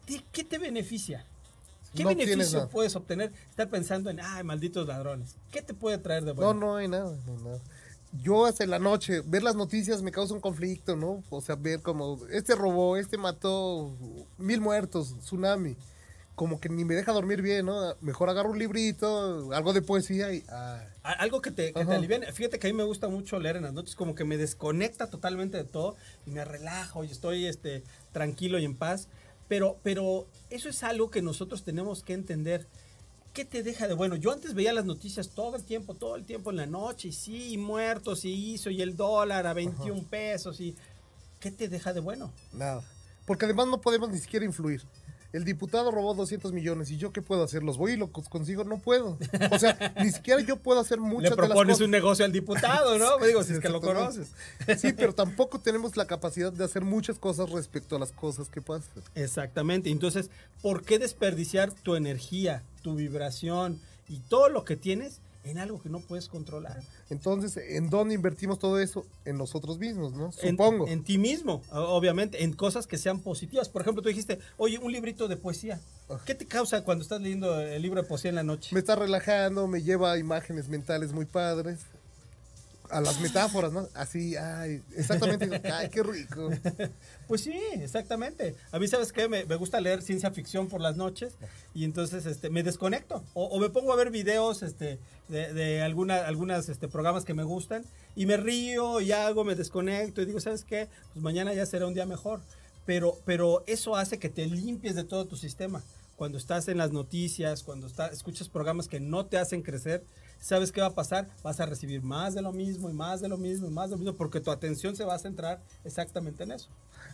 [0.09, 1.25] ¿de qué te beneficia?
[1.93, 5.35] ¿Qué No beneficio puedes obtener estar pensando en, ay, malditos ladrones?
[5.51, 6.53] ¿Qué te puede traer de No, bueno?
[6.53, 7.59] no hay nada, no hay nada.
[8.23, 11.23] Yo hasta en la noche, ver las noticias me causa un conflicto, ¿no?
[11.29, 13.95] O sea, ver como, este robó, este mató,
[14.37, 15.75] mil muertos, tsunami.
[16.33, 17.95] Como que ni me deja dormir bien, ¿no?
[18.01, 20.43] Mejor agarro un librito, algo de poesía y...
[20.49, 22.31] ah, Algo que te, que te aliviane.
[22.31, 25.07] Fíjate que a mí me gusta mucho leer en las noches, como que me desconecta
[25.07, 25.95] totalmente de todo
[26.25, 29.07] y me relajo y estoy este, tranquilo y en paz.
[29.49, 32.67] Pero, pero eso es algo que nosotros tenemos que entender.
[33.33, 34.15] ¿Qué te deja de bueno?
[34.15, 37.11] Yo antes veía las noticias todo el tiempo, todo el tiempo en la noche, y
[37.11, 40.75] sí, muertos, y hizo, y el dólar a 21 pesos, y
[41.39, 42.31] ¿qué te deja de bueno?
[42.53, 42.83] nada.
[43.25, 44.81] Porque además no podemos ni siquiera influir.
[45.31, 47.61] El diputado robó 200 millones y yo qué puedo hacer?
[47.61, 48.63] ¿Los voy y los consigo?
[48.63, 49.17] No puedo.
[49.51, 51.85] O sea, ni siquiera yo puedo hacer muchas Le de las propones cosas.
[51.85, 53.19] un negocio al diputado, ¿no?
[53.19, 54.31] Me digo, si es que lo conoces.
[54.79, 58.61] Sí, pero tampoco tenemos la capacidad de hacer muchas cosas respecto a las cosas que
[58.61, 59.03] pasan.
[59.13, 59.91] Exactamente.
[59.91, 65.81] Entonces, ¿por qué desperdiciar tu energía, tu vibración y todo lo que tienes en algo
[65.81, 66.81] que no puedes controlar?
[67.09, 69.05] Entonces, ¿en dónde invertimos todo eso?
[69.25, 70.31] En nosotros mismos, ¿no?
[70.31, 70.87] Supongo.
[70.87, 73.69] En, ti mismo, obviamente, en cosas que sean positivas.
[73.69, 75.79] Por ejemplo, tú dijiste, oye, un librito de poesía.
[76.25, 78.69] ¿Qué te causa cuando estás leyendo el libro de poesía en la noche?
[78.73, 81.79] Me está relajando, me lleva a imágenes mentales muy padres.
[82.89, 83.87] A las metáforas, ¿no?
[83.93, 85.61] Así, ay, exactamente.
[85.71, 86.49] Ay, qué rico.
[87.27, 88.55] Pues sí, exactamente.
[88.71, 89.27] A mí, ¿sabes qué?
[89.27, 91.33] Me, gusta leer ciencia ficción por las noches
[91.75, 93.23] y entonces este, me desconecto.
[93.35, 94.97] O, me pongo a ver videos este,
[95.27, 99.53] de, de alguna, algunas este, programas que me gustan y me río y hago, me
[99.53, 100.87] desconecto y digo, ¿sabes qué?
[101.13, 102.41] Pues mañana ya será un día mejor.
[102.85, 105.83] pero, pero eso hace que te limpies de todo tu sistema.
[106.15, 110.03] Cuando estás en las noticias, cuando está, escuchas programas que no te hacen crecer,
[110.39, 111.29] ¿sabes qué va a pasar?
[111.43, 113.95] Vas a recibir más de lo mismo y más de lo mismo y más de
[113.95, 116.69] lo mismo porque tu atención se va a centrar exactamente en eso.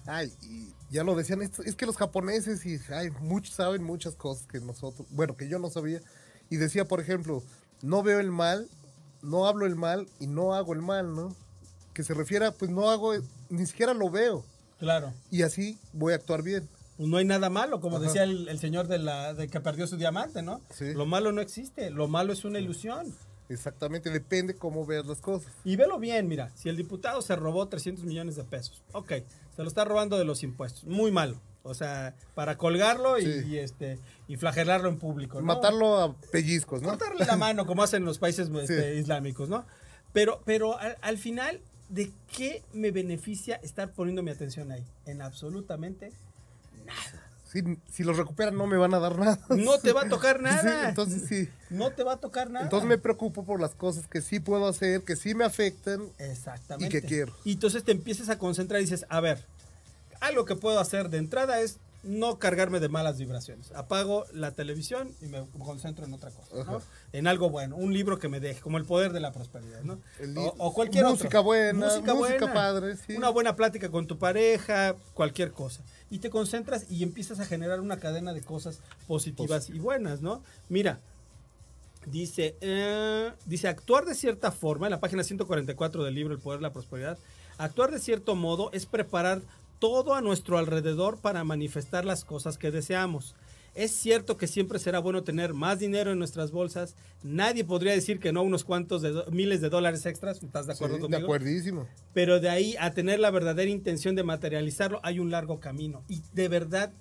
[0.06, 4.46] Ay, y ya lo decían, es que los japoneses y ay, muchos saben muchas cosas
[4.48, 6.02] que nosotros, bueno, que yo no sabía.
[6.50, 7.42] Y decía, por ejemplo,
[7.82, 8.70] no veo el mal,
[9.22, 11.36] no hablo el mal y no hago el mal, ¿no?
[11.94, 13.14] Que se refiere a, pues no hago,
[13.50, 14.46] ni siquiera lo veo.
[14.78, 15.12] Claro.
[15.32, 16.70] Y así voy a actuar bien.
[16.98, 18.06] Pues no hay nada malo, como Ajá.
[18.06, 20.62] decía el, el señor de, la, de que perdió su diamante, ¿no?
[20.72, 20.94] Sí.
[20.94, 23.14] Lo malo no existe, lo malo es una ilusión.
[23.50, 25.52] Exactamente, depende cómo veas las cosas.
[25.64, 29.12] Y velo bien, mira, si el diputado se robó 300 millones de pesos, ok,
[29.56, 31.40] se lo está robando de los impuestos, muy malo.
[31.68, 33.48] O sea, para colgarlo y, Sí.
[33.50, 35.40] y, este y flagelarlo en público.
[35.40, 35.48] ¿no?
[35.48, 36.90] Matarlo a pellizcos, ¿no?
[36.90, 39.66] cortarle la mano como hacen los países este, islámicos, ¿no?
[40.14, 44.86] Pero, pero al, al final, ¿de qué me beneficia estar poniendo mi atención ahí?
[45.08, 46.12] En absolutamente
[47.52, 49.40] Si, si los recuperan no me van a dar nada.
[49.50, 50.90] no te va a tocar Sí, nada.
[50.90, 51.50] entonces sí.
[51.70, 52.66] no te va a tocar nada.
[52.66, 56.02] Entonces me preocupo por las cosas que sí puedo hacer, que sí me afectan.
[56.18, 56.98] Exactamente.
[56.98, 57.34] ¿Y qué quiero?
[57.46, 59.46] Y entonces te empiezas a concentrar y dices, a ver,
[60.20, 63.72] algo que puedo hacer de entrada es no cargarme de malas vibraciones.
[63.72, 66.82] Apago la televisión y me concentro en otra cosa, ¿no?
[67.12, 70.00] En algo bueno, un libro que me deje, como El Poder de la Prosperidad, ¿no?
[70.20, 71.44] El O, o cualquier música otro.
[71.44, 73.16] buena, música padre, sí.
[73.18, 75.84] Una buena plática con tu pareja, cualquier cosa.
[76.10, 80.44] Y te concentras y empiezas a generar una cadena de cosas positivas y buenas, ¿no?
[80.70, 81.00] Mira,
[82.06, 86.60] Dice, eh, dice, actuar de cierta forma, en la página 144 del libro El Poder
[86.60, 87.18] de la Prosperidad,
[87.58, 89.42] actuar de cierto modo es preparar
[89.86, 93.36] todo a nuestro alrededor para manifestar las cosas que deseamos.
[93.76, 96.96] Es cierto que siempre será bueno tener más dinero en nuestras bolsas.
[97.22, 100.42] Nadie podría decir que no unos cuantos de miles de dólares extras.
[100.42, 101.20] ¿Estás de acuerdo Sí, conmigo?
[101.20, 101.88] de acuerdísimo.
[102.16, 106.02] Pero de ahí a tener la verdadera intención de materializarlo hay un largo camino.
[106.10, 106.92] Y de verdad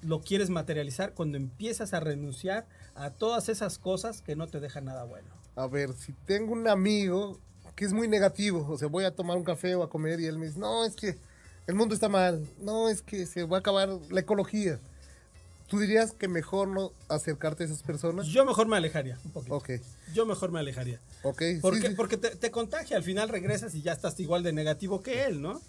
[0.00, 4.86] lo quieres materializar cuando empiezas a renunciar a todas esas cosas que no te dejan
[4.86, 5.28] nada bueno.
[5.54, 7.38] A ver, si tengo un amigo
[7.76, 10.26] que es muy negativo, o sea, voy a tomar un café o a comer y
[10.26, 11.16] él me dice, no, es que
[11.66, 14.78] el mundo está mal, no, es que se va a acabar la ecología.
[15.68, 18.26] ¿Tú dirías que mejor no acercarte a esas personas?
[18.26, 19.54] Yo mejor me alejaría un poquito.
[19.56, 19.70] Ok,
[20.12, 21.00] Yo mejor me alejaría.
[21.22, 21.38] ok.
[21.40, 21.88] sí, ¿Por qué?
[21.88, 25.24] sí, Porque te, te contagia, al final regresas y ya estás igual de negativo que
[25.24, 25.60] él, ¿no?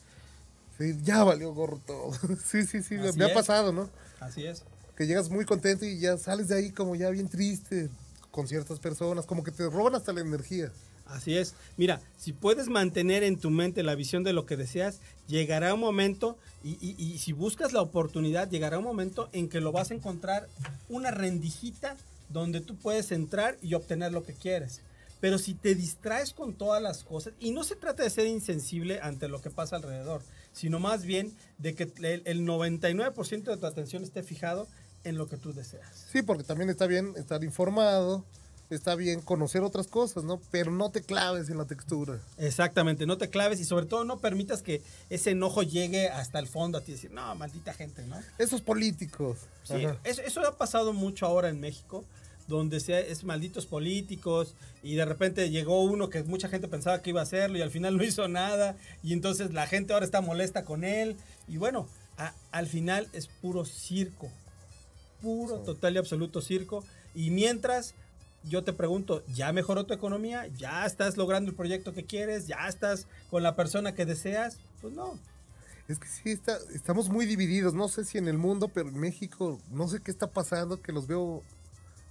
[0.77, 2.11] sí, ya valió gorro todo.
[2.45, 3.33] sí, sí, sí, Así me ha es.
[3.33, 3.89] pasado, ¿no?
[4.19, 4.63] Así es.
[4.97, 7.89] Que llegas muy contento y ya sales de ahí como ya bien triste
[8.31, 10.71] con ciertas personas, como que te roban hasta la energía.
[11.13, 11.55] Así es.
[11.77, 15.79] Mira, si puedes mantener en tu mente la visión de lo que deseas, llegará un
[15.79, 20.47] momento, y, si buscas la oportunidad, llegará un momento en que lo vas a encontrar
[20.89, 21.97] una rendijita
[22.29, 24.81] donde tú puedes entrar y obtener lo que quieres.
[25.19, 28.99] Pero si te distraes con todas las cosas, y no se trata de ser insensible
[29.01, 30.21] ante lo que pasa alrededor,
[30.51, 34.67] sino más bien de que el, el 99% de tu atención esté fijado
[35.03, 36.07] en lo que tú deseas.
[36.11, 38.25] Sí, porque también está bien estar informado,
[38.73, 40.41] está bien conocer otras cosas, ¿no?
[40.51, 42.19] Pero no te claves en la textura.
[42.37, 46.47] Exactamente, no te claves y sobre todo no permitas que ese enojo llegue hasta el
[46.47, 48.17] fondo a ti y decir, no, maldita gente, ¿no?
[48.37, 49.37] Esos políticos.
[49.63, 52.03] Sí, eso, eso ha pasado mucho ahora en México,
[52.47, 57.11] donde se, es malditos políticos y de repente llegó uno que mucha gente pensaba que
[57.11, 60.19] iba a hacerlo y al final no hizo nada y entonces la gente ahora está
[60.21, 61.15] molesta con él
[61.47, 64.29] y bueno, a- al final es puro circo,
[65.21, 66.83] puro, total y absoluto circo
[67.15, 67.95] y mientras...
[68.45, 70.47] Yo te pregunto, ¿ya mejoró tu economía?
[70.57, 72.47] ¿Ya estás logrando el proyecto que quieres?
[72.47, 74.57] ¿Ya estás con la persona que deseas?
[74.81, 75.17] Pues no,
[75.87, 77.73] Es que sí, está, estamos muy divididos.
[77.73, 80.91] No sé si en el mundo, pero en México, no sé qué está pasando, que
[80.91, 81.41] los veo,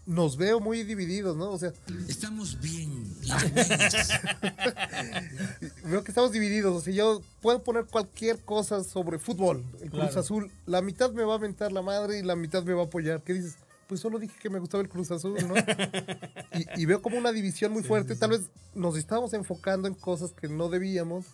[0.07, 1.51] nos veo muy divididos, ¿no?
[1.51, 1.73] O sea,
[2.09, 3.05] Estamos bien,
[5.85, 6.77] veo que estamos divididos.
[6.77, 10.21] O sea, yo puedo poner cualquier cosa sobre fútbol, el Cruz Claro.
[10.21, 10.51] Azul.
[10.67, 13.23] La mitad me va a mentar la madre y la mitad me va a apoyar.
[13.23, 13.57] ¿Qué dices?
[13.93, 15.55] Pues solo dije que me gustaba el Cruz Azul, ¿no?
[16.59, 18.17] y, y veo como una división muy fuerte.
[18.17, 18.41] Tal vez
[18.75, 21.27] nos estamos enfocando en cosas que no debíamos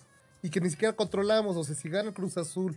[0.42, 1.56] y que ni siquiera controlamos.
[1.56, 2.76] O sea, si gana el Cruz Azul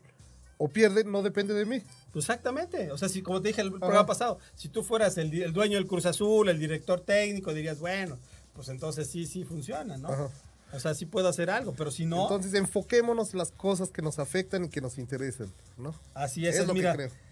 [0.59, 1.81] o pierde, no depende de mí.
[2.13, 2.91] Pues exactamente.
[2.91, 5.87] O sea, si como te dije el programa pasado, si tú fueras el, dueño del
[5.87, 8.19] Cruz Azul, el director técnico, dirías, bueno,
[8.53, 10.09] pues entonces sí, sí funciona, ¿no?
[10.09, 10.29] Ajá.
[10.73, 14.03] O sea, sí puedo hacer algo, pero si no, Entonces enfoquémonos en las cosas que
[14.03, 15.95] nos afectan y que nos interesan, ¿no?
[16.13, 16.55] así es.
[16.57, 17.30] es lo Mira, que creo.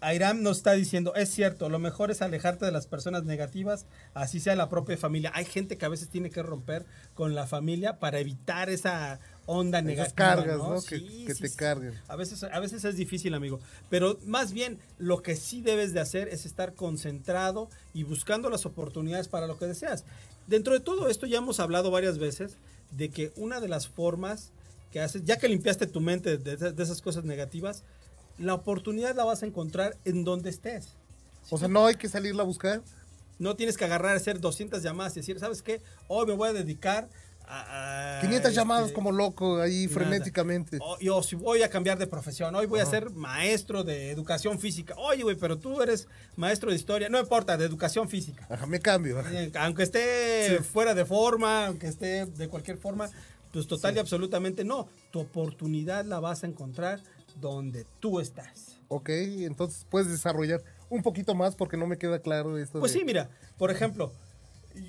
[0.00, 3.84] Airam nos está diciendo, es cierto, lo mejor es alejarte de las personas negativas,
[4.14, 5.30] así sea la propia familia.
[5.34, 9.82] Hay gente que a veces tiene que romper con la familia para evitar esa onda
[9.82, 10.14] negativa.
[10.14, 10.74] Cargas, ¿no?
[10.74, 10.82] ¿no?
[10.82, 11.56] Que- Sí, que sí, te sí.
[11.56, 11.94] carguen.
[12.08, 13.60] A veces, a veces es difícil, amigo.
[13.90, 18.64] Pero más bien, lo que sí debes de hacer es estar concentrado y buscando las
[18.64, 20.04] oportunidades para lo que deseas.
[20.46, 22.56] Dentro de todo esto ya hemos hablado varias veces
[22.90, 24.50] de que una de las formas
[24.92, 27.84] que haces, ya que limpiaste tu mente de, de- de esas cosas negativas,
[28.40, 30.96] La oportunidad la vas a encontrar en donde estés.
[31.50, 32.82] O sea, no hay que salirla a buscar.
[33.38, 35.82] No tienes que agarrar, hacer 200 llamadas y decir, ¿sabes qué?
[36.08, 37.08] Hoy me voy a dedicar
[37.46, 38.18] a...
[38.18, 39.94] a, 500 llamadas este, como loco ahí nada.
[39.94, 40.78] frenéticamente.
[40.80, 44.10] O, y- o si voy a cambiar de profesión, hoy voy a ser maestro de
[44.10, 44.94] educación física.
[44.98, 47.08] Oye, güey, pero tú eres maestro de historia.
[47.08, 48.46] No importa, de educación física.
[48.48, 49.18] Ajá, me cambio.
[49.18, 49.30] ajá.
[49.32, 53.08] Eh, Aunque esté fuera de forma, aunque esté de cualquier forma,
[53.52, 54.88] pues total y absolutamente no.
[55.10, 57.00] Tu oportunidad la vas a encontrar
[57.38, 58.78] donde tú estás.
[58.88, 62.80] Ok, entonces puedes desarrollar un poquito más porque no me queda claro esto.
[62.80, 64.12] Pues de- sí, mira, por ejemplo,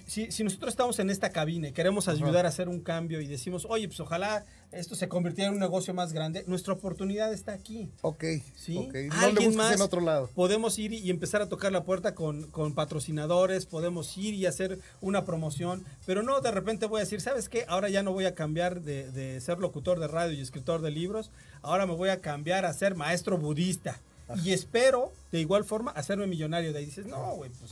[0.05, 3.27] si, si nosotros estamos en esta cabina y queremos ayudar a hacer un cambio y
[3.27, 7.53] decimos, oye, pues ojalá esto se convirtiera en un negocio más grande, nuestra oportunidad está
[7.53, 7.89] aquí.
[8.01, 8.23] Ok,
[8.55, 8.77] ¿sí?
[8.77, 8.95] ok.
[9.07, 10.29] No Alguien más en otro lado.
[10.33, 14.79] Podemos ir y empezar a tocar la puerta con, con patrocinadores, podemos ir y hacer
[15.01, 17.65] una promoción, pero no de repente voy a decir, ¿sabes qué?
[17.67, 20.91] Ahora ya no voy a cambiar de, de ser locutor de radio y escritor de
[20.91, 23.99] libros, ahora me voy a cambiar a ser maestro budista.
[24.43, 26.71] Y espero, de igual forma, hacerme millonario.
[26.71, 27.71] De ahí dices, no, güey, pues,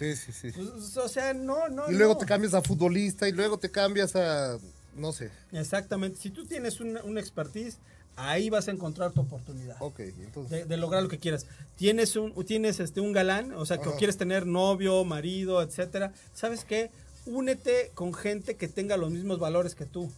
[0.00, 0.50] Sí, sí, sí.
[0.52, 1.90] pues, o sea, no, no.
[1.90, 2.18] y luego no.
[2.18, 4.56] te cambias a futbolista y luego te cambias a,
[4.96, 5.30] no sé.
[5.52, 6.18] Exactamente.
[6.18, 7.76] Si tú tienes una, una expertise,
[8.16, 9.76] ahí vas a encontrar tu oportunidad.
[9.80, 10.60] Ok, entonces.
[10.60, 11.44] de, de lograr lo que quieras.
[11.76, 13.98] Tienes un, tienes este un galán, o sea, que Ajá.
[13.98, 16.14] quieres tener novio, marido, etcétera.
[16.32, 16.90] ¿Sabes qué?
[17.26, 20.10] Únete con gente que tenga los mismos valores que tú.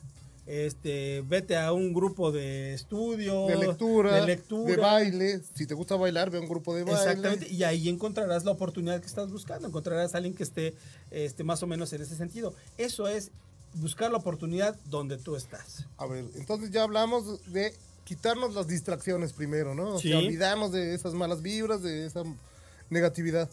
[0.44, 4.70] Este, vete a un grupo de estudio, de lectura, de lectura.
[4.72, 5.40] de baile.
[5.54, 6.98] Si te gusta bailar, ve a un grupo de baile.
[6.98, 10.74] Exactamente, y ahí encontrarás la oportunidad que estás buscando, encontrarás a alguien que esté
[11.12, 12.54] este, más o menos en ese sentido.
[12.76, 13.30] Eso es
[13.74, 15.86] buscar la oportunidad donde tú estás.
[15.96, 17.72] A ver, entonces ya hablamos de
[18.04, 19.94] quitarnos las distracciones primero, ¿no?
[19.94, 20.08] O Sí.
[20.08, 22.24] sea, olvidarnos de esas malas vibras, de esa
[22.90, 23.48] negatividad.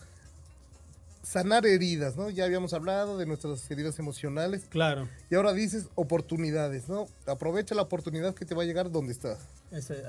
[1.30, 2.32] Sanar heridas, ¿no?
[2.32, 4.66] Ya habíamos hablado de nuestras heridas emocionales.
[4.68, 5.08] Claro.
[5.30, 7.08] Y ahora dices oportunidades, ¿no?
[7.28, 9.38] Aprovecha la oportunidad que te va a llegar donde estás.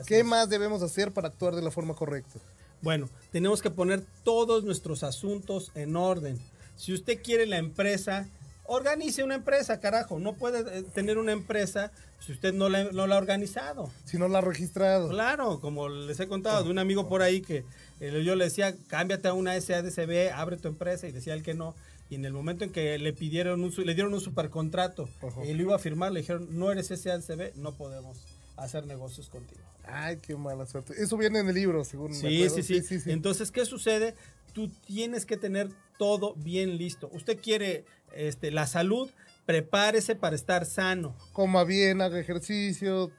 [0.07, 0.25] ¿Qué es.
[0.25, 2.39] más debemos hacer para actuar de la forma correcta?
[2.81, 6.39] Bueno, tenemos que poner todos nuestros asuntos en orden.
[6.77, 8.27] Si usted quiere la empresa,
[8.71, 10.19] organice una empresa, carajo.
[10.19, 13.91] No puede eh, tener una empresa si usted no la, no la ha organizado.
[14.05, 15.09] Si no la has registrado.
[15.09, 17.65] Claro, como les he contado de un amigo por ahí que
[18.01, 21.55] eh, yo le decía, cámbiate a una SADCB, abre tu empresa, y decía él que
[21.55, 21.75] no.
[22.09, 25.09] Y en el momento en que le pidieron un, le dieron un supercontrato
[25.45, 28.19] y lo iba a firmar, le dijeron, no eres SADCB, no podemos
[28.57, 29.63] hacer negocios contigo.
[29.85, 30.95] Ay, qué mala suerte.
[30.97, 34.15] Eso viene en el libro, según me Sí, sí, sí, Entonces, ¿qué sucede?
[34.53, 37.09] Tú tienes que tener todo bien listo.
[37.13, 37.85] Usted quiere
[38.15, 39.11] este, la salud,
[39.47, 41.15] prepárese para estar sano.
[41.33, 43.11] Coma bien, haga ejercicio.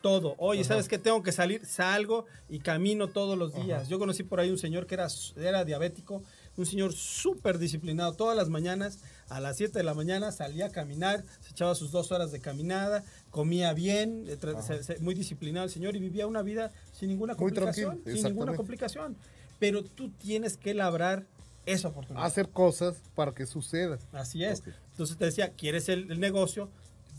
[0.00, 0.36] Todo.
[0.38, 0.96] Oye, ¿sabes qué?
[0.96, 3.88] Tengo que salir, salgo y camino todos los días.
[3.88, 6.22] Yo conocí por ahí un señor que era, era diabético,
[6.56, 8.12] un señor súper disciplinado.
[8.12, 11.90] Todas las mañanas, a las 7 de la mañana, salía a caminar, se echaba sus
[11.90, 15.98] dos horas de caminada, comía bien, eh, tra- se- se- muy disciplinado el señor y
[15.98, 18.00] vivía una vida sin ninguna complicación.
[18.04, 19.16] sin ninguna complicación.
[19.58, 21.26] Pero tú tienes que labrar
[21.66, 22.24] esa oportunidad.
[22.24, 23.98] Hacer cosas para que suceda.
[24.12, 24.60] Así es.
[24.60, 24.68] Ok.
[24.92, 26.70] Entonces te decía, ¿quieres el, el negocio?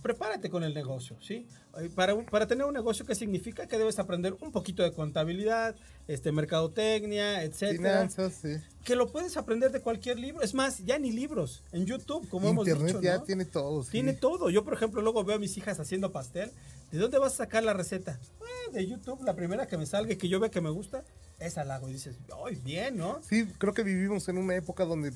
[0.02, 1.46] Prepárate con el negocio, ¿sí?
[1.78, 3.68] Eh, Para, para tener un negocio, ¿qué significa?
[3.68, 5.76] Que debes aprender un poquito de contabilidad,
[6.08, 8.08] este, mercadotecnia, etcétera.
[8.08, 8.56] Finanzas, sí.
[8.86, 10.42] Que lo puedes aprender de cualquier libro.
[10.42, 11.64] Es más, ya ni libros.
[11.74, 13.24] En YouTube, como hemos Internet dicho, ya ¿no?
[13.24, 13.84] tiene todo.
[13.84, 13.92] sí.
[13.92, 14.50] Tiene todo.
[14.50, 16.52] Yo, por ejemplo, luego veo a mis hijas haciendo pastel.
[16.92, 18.20] ¿De dónde vas a sacar la receta?
[18.40, 21.04] "Eh, de YouTube, la primera que me salga y que yo vea que me gusta,
[21.40, 21.90] esa la hago.
[21.90, 23.20] Y dices, ¡ay, bien, ¿no?
[23.28, 25.12] Sí, creo que vivimos en una época donde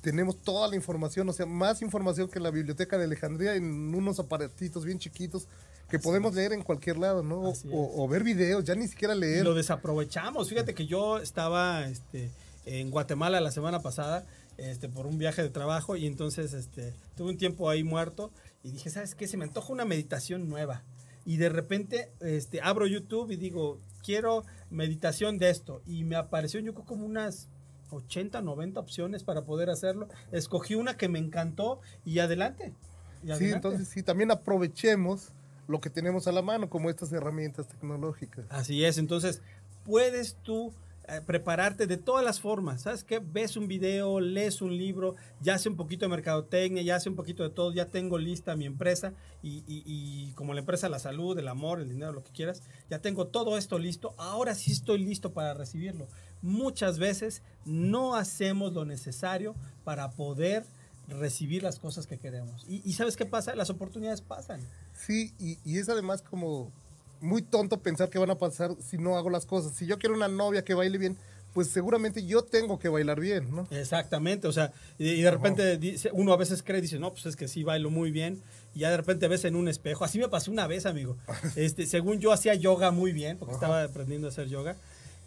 [0.00, 4.18] tenemos toda la información, o sea, más información que la biblioteca de Alejandría en unos
[4.20, 5.48] aparatitos bien chiquitos
[5.90, 7.40] que podemos leer en cualquier lado, ¿no?
[7.40, 7.64] O, es.
[7.72, 9.44] o- ver videos, ya ni siquiera leer.
[9.44, 10.48] lo desaprovechamos.
[10.48, 12.30] Fíjate que yo estaba este,
[12.66, 14.24] en Guatemala la semana pasada
[14.56, 18.30] este, por un viaje de trabajo y entonces este, tuve un tiempo ahí muerto
[18.62, 19.26] y dije, ¿sabes qué?
[19.26, 20.82] Se me antoja una meditación nueva.
[21.28, 25.82] Y de repente este, abro YouTube y digo, quiero meditación de esto.
[25.86, 27.50] Y me apareció yo creo como unas
[27.90, 30.08] 80, 90 opciones para poder hacerlo.
[30.32, 32.72] Escogí una que me encantó y adelante.
[33.22, 33.54] Y Sí, adelante.
[33.56, 35.34] entonces sí, también aprovechemos
[35.66, 38.46] lo que tenemos a la mano, como estas herramientas tecnológicas.
[38.48, 39.42] Así es, entonces
[39.84, 40.72] puedes tú
[41.26, 43.18] prepararte de todas las formas, ¿sabes qué?
[43.18, 47.16] Ves un video, lees un libro, ya hace un poquito de mercadotecnia, ya hace un
[47.16, 50.98] poquito de todo, ya tengo lista mi empresa y, y- y como la empresa la
[50.98, 54.70] salud, el amor, el dinero, lo que quieras, ya tengo todo esto listo, ahora sí
[54.72, 56.08] estoy listo para recibirlo.
[56.42, 60.64] Muchas veces no hacemos lo necesario para poder
[61.08, 62.64] recibir las cosas que queremos.
[62.68, 63.54] Y, y ¿sabes qué pasa?
[63.54, 64.60] Las oportunidades pasan.
[64.92, 66.70] Sí, y, y es además como
[67.20, 69.72] muy tonto pensar que van a pasar si no hago las cosas.
[69.74, 71.16] Si yo quiero una novia que baile bien,
[71.54, 73.66] pues seguramente yo tengo que bailar bien, ¿no?
[73.70, 77.36] Exactamente, o sea, y, de repente dice, uno a veces cree, dice, no, pues es
[77.36, 78.40] que sí bailo muy bien,
[78.74, 81.16] y ya de repente ves en un espejo, así me pasó una vez, amigo,
[81.56, 84.76] este, según yo hacía yoga muy bien, porque estaba aprendiendo a hacer yoga,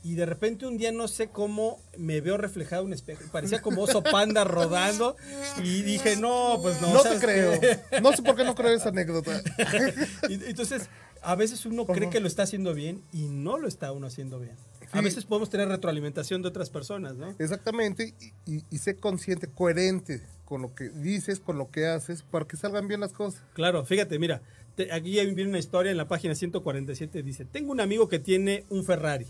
[0.03, 3.21] y de repente un día no sé cómo me veo reflejado en un espejo.
[3.31, 5.15] Parecía como oso panda rodando.
[5.63, 6.91] Y dije, no, pues no.
[6.91, 7.59] No te ¿sabes creo.
[7.59, 7.79] qué?
[8.01, 9.39] No sé por qué no creo esa anécdota.
[10.27, 10.89] Y- Entonces,
[11.21, 14.39] a veces uno cree que lo está haciendo bien y no lo está uno haciendo
[14.39, 14.55] bien.
[14.93, 17.33] A veces podemos tener retroalimentación de otras personas, ¿no?
[17.39, 22.23] Exactamente, y, y- y sé consciente, coherente con lo que dices, con lo que haces,
[22.23, 23.41] para que salgan bien las cosas.
[23.53, 24.41] Claro, fíjate, mira,
[24.75, 28.65] te- aquí viene una historia en la página 147, dice, tengo un amigo que tiene
[28.69, 29.27] un Ferrari.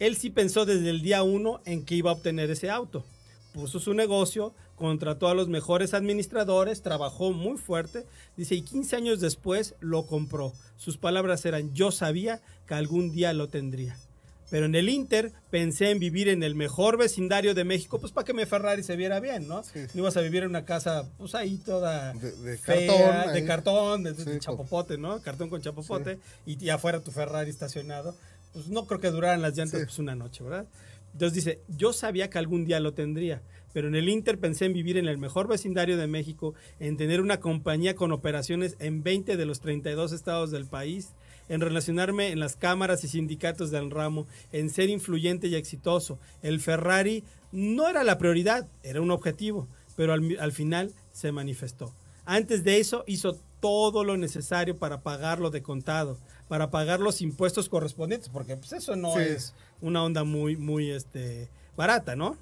[0.00, 3.06] Él sí pensó desde el día uno en que iba a obtener ese auto.
[3.54, 8.04] Puso su negocio, contrató a los mejores administradores, trabajó muy fuerte,
[8.36, 10.52] dice, y 15 años después lo compró.
[10.76, 13.96] Sus palabras eran, yo sabía que algún día lo tendría.
[14.50, 18.24] Pero en el Inter pensé en vivir en el mejor vecindario de México, pues para
[18.24, 19.62] que mi Ferrari se viera bien, ¿no?
[19.62, 19.80] Sí.
[19.94, 23.38] No ibas a vivir en una casa, pues ahí toda De- de fea, cartón, de
[23.40, 23.46] ahí.
[23.46, 25.22] cartón, de, de Sí, con- chapopote, ¿no?
[25.22, 28.16] Cartón con chapopote, y, y afuera tu Ferrari estacionado.
[28.52, 30.66] Pues no creo que duraran las llantas pues una noche, ¿verdad?
[31.14, 33.40] Entonces dice, yo sabía que algún día lo tendría,
[33.72, 37.20] pero en el Inter pensé en vivir en el mejor vecindario de México, en tener
[37.20, 41.10] una compañía con operaciones en 20 de los 32 estados del país,
[41.48, 46.18] en relacionarme en las cámaras y sindicatos del ramo, en ser influyente y exitoso.
[46.42, 51.94] El Ferrari no era la prioridad, era un objetivo, pero al, al final se manifestó.
[52.24, 56.18] Antes de eso hizo todo lo necesario para pagarlo de contado,
[56.48, 59.20] para pagar los impuestos correspondientes, porque pues eso no Sí.
[59.20, 62.36] es una onda muy, muy este, barata, ¿no?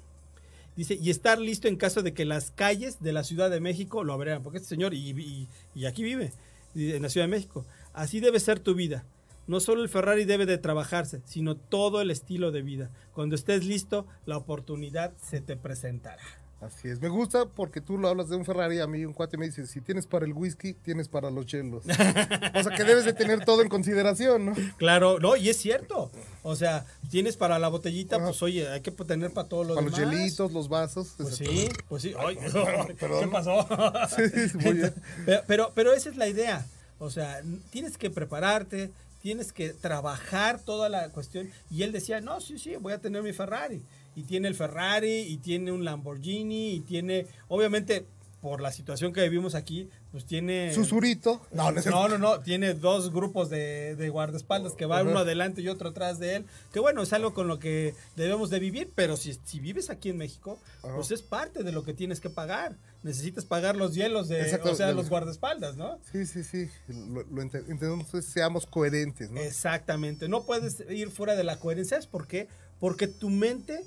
[0.75, 4.03] Dice, y estar listo en caso de que las calles de la Ciudad de México
[4.03, 6.31] lo abrieran, porque este señor, y, y- y aquí vive,
[6.75, 7.65] en la Ciudad de México.
[7.93, 9.05] Así debe ser tu vida.
[9.45, 12.89] No solo el Ferrari debe de trabajarse, sino todo el estilo de vida.
[13.13, 16.23] Cuando estés listo, la oportunidad se te presentará.
[16.65, 19.37] Así es, me gusta porque tú lo hablas de un Ferrari, a mí un cuate
[19.37, 21.83] me dice, si tienes para el whisky, tienes para los chelos.
[21.85, 24.53] o sea que debes de tener todo en consideración, ¿no?
[24.77, 26.11] Claro, no, y es cierto.
[26.41, 28.25] O sea, tienes para la botellita, Ajá.
[28.27, 30.15] pues oye, hay que tener para todos los Para los demás.
[30.15, 31.13] hielitos, los vasos.
[31.17, 32.13] Pues sí, pues sí.
[32.17, 32.37] Ay,
[32.99, 33.21] Perdón.
[33.21, 33.67] ¿Qué pasó?
[34.15, 34.93] Sí, sí, muy bien.
[35.25, 36.65] pero, pero, pero esa es la idea.
[36.99, 38.91] O sea, tienes que prepararte,
[39.21, 41.49] tienes que trabajar toda la cuestión.
[41.69, 43.81] Y él decía, no, sí, sí, voy a tener mi Ferrari.
[44.15, 48.05] Y tiene el Ferrari, y tiene un Lamborghini, y tiene, obviamente,
[48.41, 50.73] por la situación que vivimos aquí, pues tiene...
[50.73, 51.41] Susurito.
[51.53, 55.19] No, no es No, no, no, tiene dos grupos de, de guardaespaldas que va uno
[55.19, 56.45] adelante y otro atrás de él.
[56.73, 60.09] Que bueno, es algo con lo que debemos de vivir, pero si, si vives aquí
[60.09, 62.75] en México, pues es parte de lo que tienes que pagar.
[63.01, 65.99] Necesitas pagar los hielos de, Exacto, o sea, de- los guardaespaldas, ¿no?
[66.11, 66.69] Sí, sí, sí.
[66.89, 69.39] Lo, lo ente- entonces seamos coherentes, ¿no?
[69.39, 70.27] Exactamente.
[70.27, 71.95] No puedes ir fuera de la coherencia.
[71.95, 72.49] ¿Sabes por qué?
[72.81, 73.85] Porque tu mente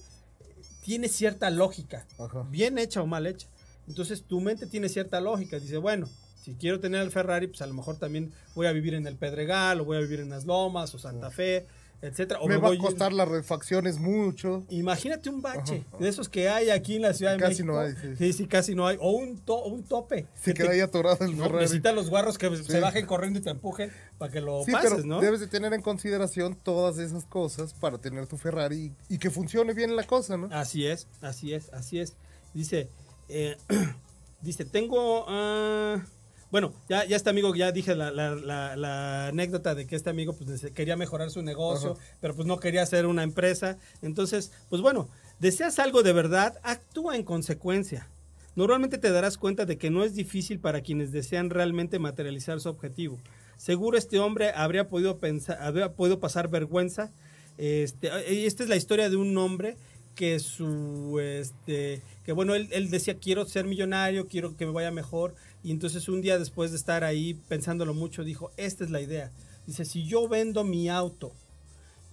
[0.86, 2.46] tiene cierta lógica, Ajá.
[2.48, 3.48] bien hecha o mal hecha.
[3.88, 5.58] Entonces tu mente tiene cierta lógica.
[5.58, 6.08] Dice, bueno,
[6.40, 9.16] si quiero tener el Ferrari, pues a lo mejor también voy a vivir en el
[9.16, 11.66] Pedregal, o voy a vivir en las Lomas, o Santa Fe,
[12.02, 12.40] etcétera.
[12.40, 14.64] O me va a costar las refacciones mucho.
[14.68, 15.98] Imagínate un bache Ajá.
[15.98, 17.72] de esos que hay aquí en la Ciudad de Casi México.
[17.72, 18.16] no hay, sí.
[18.16, 18.96] sí, sí, casi no hay.
[19.00, 20.26] O un, to- un tope.
[20.34, 21.54] Se que queda te- ahí atorado el Ferrari.
[21.62, 22.64] necesitas los guarros que Sí.
[22.64, 25.20] se bajen corriendo y te empujen para que lo Sí, pases, pero ¿no?
[25.20, 29.30] debes de tener en consideración todas esas cosas para tener tu Ferrari y, y que
[29.30, 30.48] funcione bien la cosa, ¿no?
[30.52, 32.14] Así es, así es, así es.
[32.54, 32.88] Dice,
[33.28, 33.56] eh,
[34.42, 36.02] dice, tengo, ah,
[36.50, 40.10] bueno, ya, ya este amigo, ya dije la, la- la- la anécdota de que este
[40.10, 42.00] amigo pues quería mejorar su negocio, Ajá.
[42.20, 43.78] pero pues no quería hacer una empresa.
[44.02, 45.08] Entonces, pues bueno,
[45.40, 48.08] deseas algo de verdad, actúa en consecuencia.
[48.54, 52.68] Normalmente te darás cuenta de que no es difícil para quienes desean realmente materializar su
[52.70, 53.18] objetivo.
[53.58, 57.12] Seguro este hombre habría podido pensar, habría podido pasar vergüenza.
[57.58, 59.76] Este, y esta es la historia de un hombre
[60.16, 64.90] que su este que bueno él, él decía quiero ser millonario quiero que me vaya
[64.90, 69.00] mejor y entonces un día después de estar ahí pensándolo mucho dijo esta es la
[69.00, 69.30] idea
[69.66, 71.32] dice si yo vendo mi auto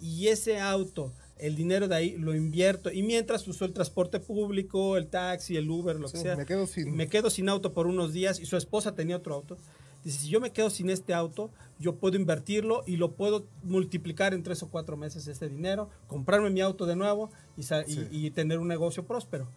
[0.01, 4.97] y ese auto el dinero de ahí lo invierto y mientras uso el transporte público
[4.97, 7.87] el taxi el Uber lo que sea me quedo sin- me quedo sin auto por
[7.87, 9.57] unos días y su esposa tenía otro auto
[10.03, 11.49] Dice, si yo me quedo sin este auto,
[11.79, 16.49] yo puedo invertirlo y lo puedo multiplicar en tres o cuatro meses este dinero, comprarme
[16.49, 17.63] mi auto de nuevo y,
[18.11, 19.47] y- tener un negocio próspero.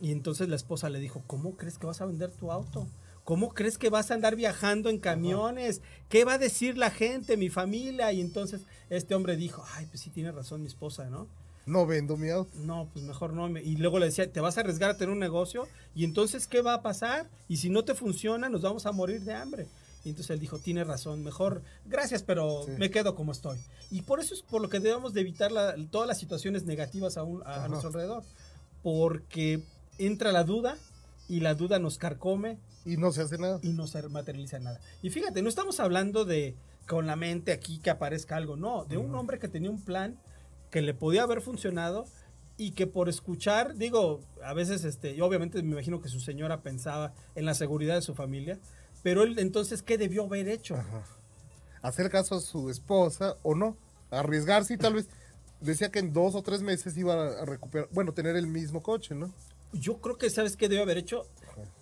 [0.00, 2.86] Y entonces la esposa le dijo, ¿cómo crees que vas a vender tu auto?
[3.24, 5.82] ¿Cómo crees que vas a andar viajando en camiones?
[6.08, 8.10] ¿Qué va a decir la gente, mi familia?
[8.12, 11.26] Y entonces este hombre dijo, ay, pues sí tiene razón mi esposa, ¿no?
[11.66, 12.50] No vendo mi auto.
[12.60, 13.48] No, pues mejor no.
[13.58, 16.62] Y luego le decía, te vas a arriesgar a tener un negocio y entonces, ¿qué
[16.62, 17.28] va a pasar?
[17.48, 19.66] Y si no te funciona, nos vamos a morir de hambre.
[20.04, 22.72] Y entonces él dijo, tiene razón, mejor, gracias, pero Sí.
[22.78, 23.58] me quedo como estoy.
[23.90, 27.16] Y por eso es por lo que debemos de evitar la- todas las situaciones negativas
[27.16, 28.22] a, un- a- a nuestro alrededor.
[28.82, 29.62] Porque
[29.98, 30.76] entra la duda
[31.28, 33.58] y la duda nos carcome Y no se hace nada.
[33.62, 34.80] y no se materializa nada.
[35.02, 38.96] Y fíjate, no estamos hablando de con la mente aquí que aparezca algo, no, de
[38.96, 40.18] un hombre que tenía un plan
[40.70, 42.06] que le podía haber funcionado
[42.56, 46.62] y que por escuchar, digo, a veces, este, y obviamente me imagino que su señora
[46.62, 48.58] pensaba en la seguridad de su familia,
[49.02, 50.76] pero él entonces, ¿qué debió haber hecho?
[50.76, 51.04] Ajá.
[51.82, 53.76] Hacer caso a su esposa o no.
[54.10, 55.08] Arriesgarse y tal vez
[55.60, 59.14] decía que en dos o tres meses iba a recuperar, bueno, tener el mismo coche,
[59.14, 59.32] ¿no?
[59.72, 61.26] Yo creo que, ¿sabes qué debió haber hecho?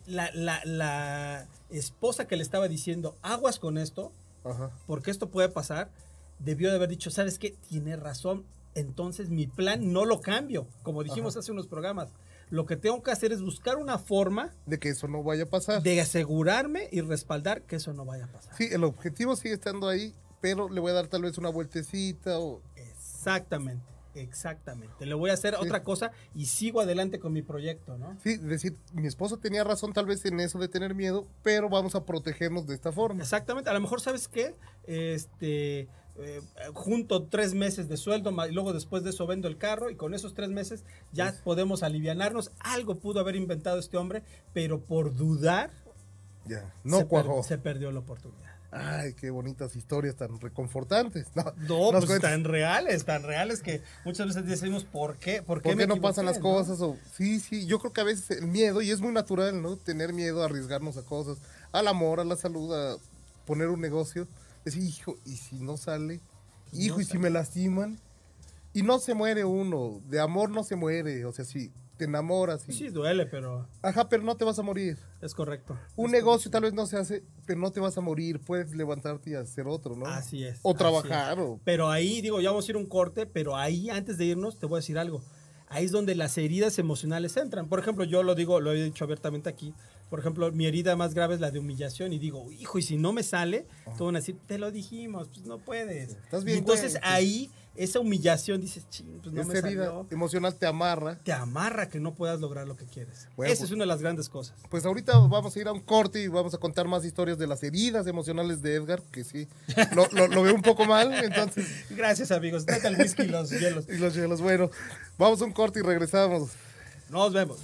[0.06, 4.12] La, la, la esposa que le estaba diciendo, aguas con esto,
[4.44, 4.70] Ajá.
[4.86, 5.90] porque esto puede pasar,
[6.38, 7.54] debió de haber dicho, ¿sabes qué?
[7.68, 8.44] Tiene razón,
[8.74, 12.08] entonces mi plan no lo cambio, como dijimos hace unos programas.
[12.50, 15.46] Lo que tengo que hacer es buscar una forma De que eso no vaya a
[15.46, 15.82] pasar.
[15.82, 18.54] de asegurarme y respaldar que eso no vaya a pasar.
[18.56, 22.38] Sí, el objetivo sigue estando ahí, pero le voy a dar tal vez una vueltecita
[22.38, 22.62] o...
[22.76, 23.82] Exactamente,
[24.14, 25.06] exactamente.
[25.06, 28.16] Le voy a hacer otra cosa y sigo adelante con mi proyecto, ¿no?
[28.22, 31.96] Sí, decir, mi esposo tenía razón tal vez en eso de tener miedo, pero vamos
[31.96, 33.22] a protegernos de esta forma.
[33.22, 33.68] Exactamente.
[33.70, 34.54] A lo mejor, ¿sabes qué?
[34.84, 35.88] Este,
[36.18, 36.40] eh,
[36.74, 40.14] junto tres meses de sueldo y luego después de eso vendo el carro y con
[40.14, 42.50] esos tres meses ya podemos alivianarnos.
[42.60, 45.70] Algo pudo haber inventado este hombre, pero por dudar
[46.46, 47.42] Ya, no se, per- cuajó.
[47.42, 48.46] se perdió la oportunidad.
[48.72, 51.28] Ay, qué bonitas historias tan reconfortantes.
[51.34, 51.44] No,
[51.92, 55.40] pues cuentas, tan reales, tan reales que muchas veces decimos, ¿por qué?
[55.40, 56.42] ¿Por qué, ¿Por me qué no pasan las no?
[56.42, 56.80] cosas?
[56.82, 59.76] O, sí, sí, yo creo que a veces el miedo, y es muy natural, ¿no?
[59.76, 61.38] Tener miedo a arriesgarnos a cosas,
[61.72, 62.96] al amor, a la salud, a
[63.46, 64.26] poner un negocio.
[64.66, 66.20] Decir, hijo, ¿y si no sale?
[66.72, 67.98] Hijo, ¿y si me lastiman?
[68.72, 72.68] Y no se muere uno, de amor no se muere, o sea, si te enamoras
[72.68, 72.72] y...
[72.72, 74.98] Sí, duele, pero Ajá, pero no te vas a morir.
[75.22, 75.78] es correcto.
[75.94, 78.40] Un Es negocio tal vez no se hace, pero no te vas a morir.
[78.40, 80.06] Puedes levantarte y hacer otro, ¿no?
[80.06, 80.58] Así es.
[80.62, 81.44] O trabajar, es.
[81.44, 81.60] o...
[81.64, 84.66] Pero ahí, digo, ya vamos a ir un corte, pero ahí, antes de irnos, te
[84.66, 85.22] voy a decir algo.
[85.68, 87.68] Ahí es donde las heridas emocionales entran.
[87.68, 89.72] Por ejemplo, yo lo digo, lo he dicho abiertamente aquí.
[90.10, 92.96] Por ejemplo, mi herida más grave es la de humillación y digo, hijo, y si
[92.96, 93.66] no me sale,
[93.98, 96.10] te van a decir, te lo dijimos, pues no puedes.
[96.10, 97.02] Estás bien, y entonces güey.
[97.04, 100.06] ahí, esa humillación, dices, ching, pues no Esa me herida salió.
[100.12, 101.18] emocional te amarra.
[101.24, 103.26] Te amarra que no puedas lograr lo que quieres.
[103.36, 104.56] Bueno, Esa pues- es una de las grandes cosas.
[104.70, 107.48] Pues ahorita vamos a ir a un corte y vamos a contar más historias de
[107.48, 109.48] las heridas emocionales de Edgar, que sí,
[109.94, 112.64] lo, lo- lo veo un poco mal, entonces, Gracias, amigos.
[112.64, 113.86] Trata el whisky y los hielos.
[113.90, 114.70] y los hielos, bueno,
[115.18, 116.50] vamos a un corte y regresamos.
[117.10, 117.58] Nos vemos.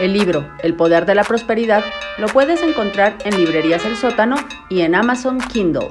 [0.00, 1.84] El libro El Poder de la Prosperidad
[2.16, 4.36] lo puedes encontrar en Librerías El Sótano
[4.70, 5.90] y en Amazon Kindle.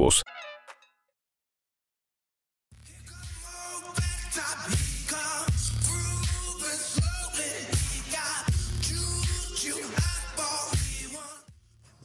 [0.01, 0.23] esclavos.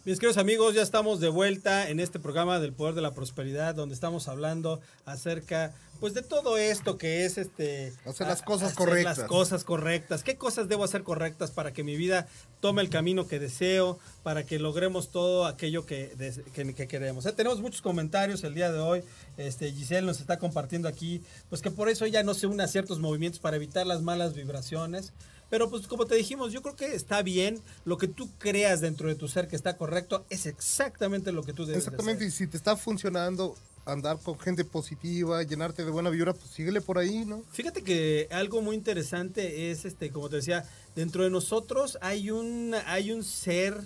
[0.07, 3.75] Mis queridos amigos, ya estamos de vuelta en este programa del Poder de la Prosperidad,
[3.75, 8.79] donde estamos hablando acerca, pues, de todo esto que es este Hacer las cosas hacer
[8.79, 9.19] correctas.
[9.19, 10.23] Las cosas correctas.
[10.23, 12.29] ¿Qué cosas debo hacer correctas para que mi vida
[12.61, 16.13] tome el camino que deseo, para que logremos todo aquello que,
[16.55, 17.27] que, que queremos?
[17.27, 19.03] Eh, tenemos muchos comentarios el día de hoy.
[19.39, 22.69] Este, Giselle nos está compartiendo aquí, pues que por eso ella no se une a
[22.69, 25.13] ciertos movimientos para evitar las malas vibraciones.
[25.49, 27.61] Pero pues como te dijimos, yo creo que está bien.
[27.85, 31.53] Lo que tú creas dentro de tu ser que está correcto es exactamente lo que
[31.53, 33.55] tú debes de Exactamente, y si te está funcionando
[33.87, 37.43] andar con gente positiva, llenarte de buena vibra, pues síguele por ahí, ¿no?
[37.53, 40.65] Fíjate que algo muy interesante es, este, como te decía,
[40.97, 43.81] dentro de nosotros hay un, hay un ser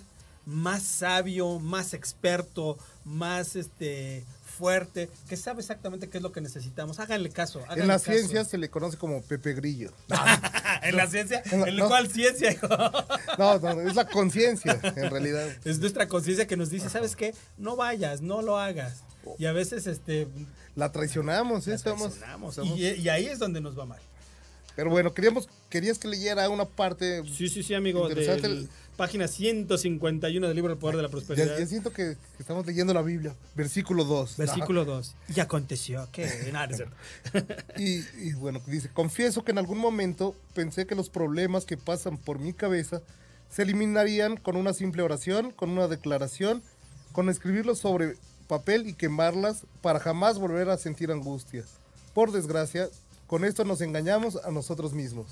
[0.45, 4.25] más sabio, más experto, más este,
[4.61, 6.99] fuerte, que sabe exactamente qué es lo que necesitamos.
[6.99, 7.59] Háganle caso.
[7.61, 8.11] En háganle la caso.
[8.11, 9.91] ciencia se le conoce como Pepe Grillo.
[10.83, 11.87] en la ciencia, ¿en no.
[11.87, 12.55] cuál ciencia?
[13.39, 15.49] No, no, es la conciencia, en realidad.
[15.65, 17.33] es nuestra conciencia que nos dice, ¿sabes qué?
[17.57, 19.01] No vayas, no lo hagas.
[19.39, 20.27] Y a veces, este,
[20.75, 21.71] La traicionamos, ¿eh?
[21.71, 22.59] la traicionamos.
[22.63, 23.99] Y, y ahí es donde nos va mal.
[24.81, 27.23] Pero bueno, queríamos, querías que leyera una parte.
[27.31, 28.07] Sí, sí, sí, amigo.
[28.09, 28.47] Interesante.
[28.47, 31.57] del- página 151 del libro del poder de la Ya, prosperidad.
[31.57, 33.35] ya siento que, que estamos leyendo la Biblia.
[33.55, 34.37] Versículo 2.
[34.37, 35.15] Versículo 2.
[35.35, 36.27] Y aconteció que...
[37.77, 42.17] Y, y bueno, dice, confieso que en algún momento pensé que los problemas que pasan
[42.17, 43.01] por mi cabeza
[43.49, 46.61] se eliminarían con una simple oración, con una declaración,
[47.11, 48.15] con escribirlos sobre
[48.47, 51.63] papel y quemarlas para jamás volver a sentir angustia.
[52.13, 52.87] Por desgracia,
[53.31, 55.25] con esto nos engañamos a nosotros mismos.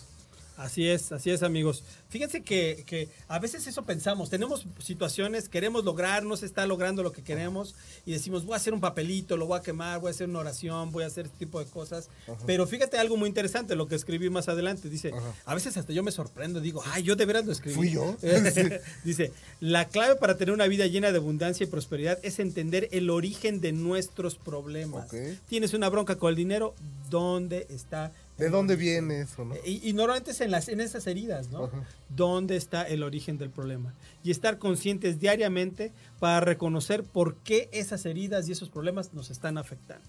[0.60, 1.86] Así es, así es, amigos.
[2.10, 4.30] Fíjense que, que a veces eso pensamos.
[4.30, 8.58] Tenemos situaciones, queremos lograr, no se está logrando lo que queremos y decimos, voy a
[8.58, 11.28] hacer un papelito, lo voy a quemar, voy a hacer una oración, voy a hacer
[11.28, 12.10] este tipo de cosas.
[12.46, 14.90] Pero fíjate algo muy interesante, lo que escribí más adelante.
[14.90, 15.14] Dice,
[15.46, 17.76] a veces hasta yo me sorprendo, digo, ay, yo de veras lo escribí.
[17.76, 18.18] ¿Fui yo?
[19.06, 19.32] Dice,
[19.62, 23.62] la clave para tener una vida llena de abundancia y prosperidad es entender el origen
[23.62, 25.10] de nuestros problemas.
[25.48, 26.76] Tienes una bronca con el dinero,
[27.10, 28.12] ¿dónde está?
[28.40, 29.56] ¿De dónde viene eso, no?
[29.66, 31.66] Y, y normalmente es en, las, en esas heridas, ¿no?
[31.66, 31.84] Ajá.
[32.10, 33.94] ¿Dónde está el origen del problema?
[34.24, 39.58] Y estar conscientes diariamente para reconocer por qué esas heridas y esos problemas nos están
[39.58, 40.08] afectando.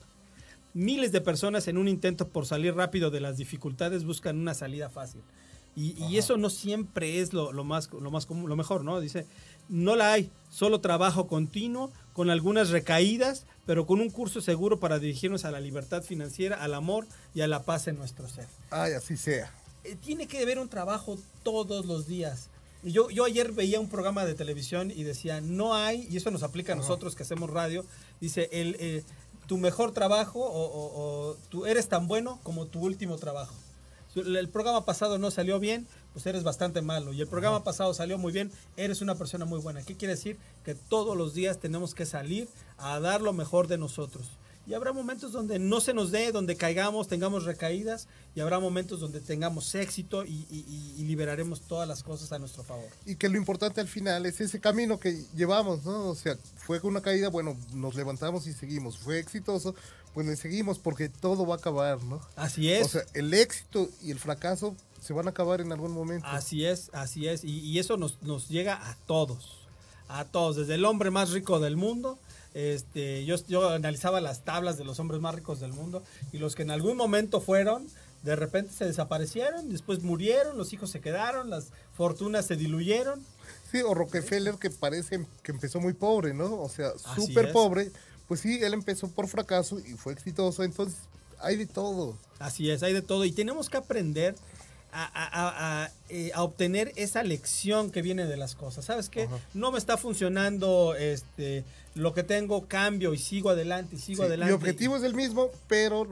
[0.72, 4.88] Miles de personas en un intento por salir rápido de las dificultades buscan una salida
[4.88, 5.22] fácil.
[5.76, 9.00] Y, y eso no siempre es lo, lo más, lo más común, lo mejor, ¿no?
[9.00, 9.26] Dice,
[9.70, 14.98] no la hay, solo trabajo continuo, con algunas recaídas, pero con un curso seguro para
[14.98, 18.92] dirigirnos a la libertad financiera, al amor y a la paz en nuestro ser Ay,
[18.92, 19.52] así sea.
[19.84, 22.48] eh, tiene que haber un trabajo todos los días.
[22.82, 26.42] Yo, yo ayer veía un programa de televisión y decía, no hay, y eso nos
[26.42, 27.84] aplica a nosotros que hacemos radio,
[28.20, 29.04] dice, el, eh,
[29.46, 33.54] tu mejor trabajo o, o- o tú eres tan bueno como tu último trabajo.
[34.16, 37.12] El programa pasado no salió bien, pues eres bastante malo.
[37.12, 39.82] Y el programa pasado salió muy bien, eres una persona muy buena.
[39.82, 40.38] ¿Qué quiere decir?
[40.64, 42.48] Que todos los días tenemos que salir
[42.78, 44.26] a dar lo mejor de nosotros.
[44.66, 48.06] Y habrá momentos donde no se nos dé, donde caigamos, tengamos recaídas,
[48.36, 52.38] y habrá momentos donde tengamos éxito y, y- y- y liberaremos todas las cosas a
[52.38, 52.84] nuestro favor.
[53.04, 56.08] Y que lo importante al final es ese camino que llevamos, ¿no?
[56.10, 58.98] O sea, fue con una caída, bueno, nos levantamos y seguimos.
[58.98, 59.74] Fue exitoso,
[60.14, 62.20] pues le seguimos porque todo va a acabar, ¿no?
[62.36, 62.84] Así es.
[62.84, 66.26] O sea, el éxito y el fracaso se van a acabar en algún momento.
[66.26, 67.44] Así es, así es.
[67.44, 69.66] Y, y eso nos, nos llega a todos.
[70.08, 70.56] A todos.
[70.56, 72.18] Desde el hombre más rico del mundo.
[72.52, 76.02] Este, yo, yo analizaba las tablas de los hombres más ricos del mundo.
[76.32, 77.86] Y los que en algún momento fueron,
[78.22, 79.70] de repente se desaparecieron.
[79.70, 83.24] Después murieron, los hijos se quedaron, las fortunas se diluyeron.
[83.70, 86.60] Sí, o Rockefeller que parece que empezó muy pobre, ¿no?
[86.60, 87.90] O sea, súper pobre.
[88.26, 90.62] Pues sí, él empezó por fracaso y fue exitoso.
[90.62, 90.98] Entonces,
[91.38, 92.16] hay de todo.
[92.38, 93.24] Así es, hay de todo.
[93.24, 94.34] Y tenemos que aprender
[94.92, 98.84] a, a- a- a, eh, a obtener esa lección que viene de las cosas.
[98.84, 99.28] ¿Sabes qué?
[99.54, 101.64] No me está funcionando este,
[101.94, 104.52] lo que tengo, cambio y sigo adelante y sigo Sí, adelante.
[104.52, 106.06] Mi objetivo es el mismo, pero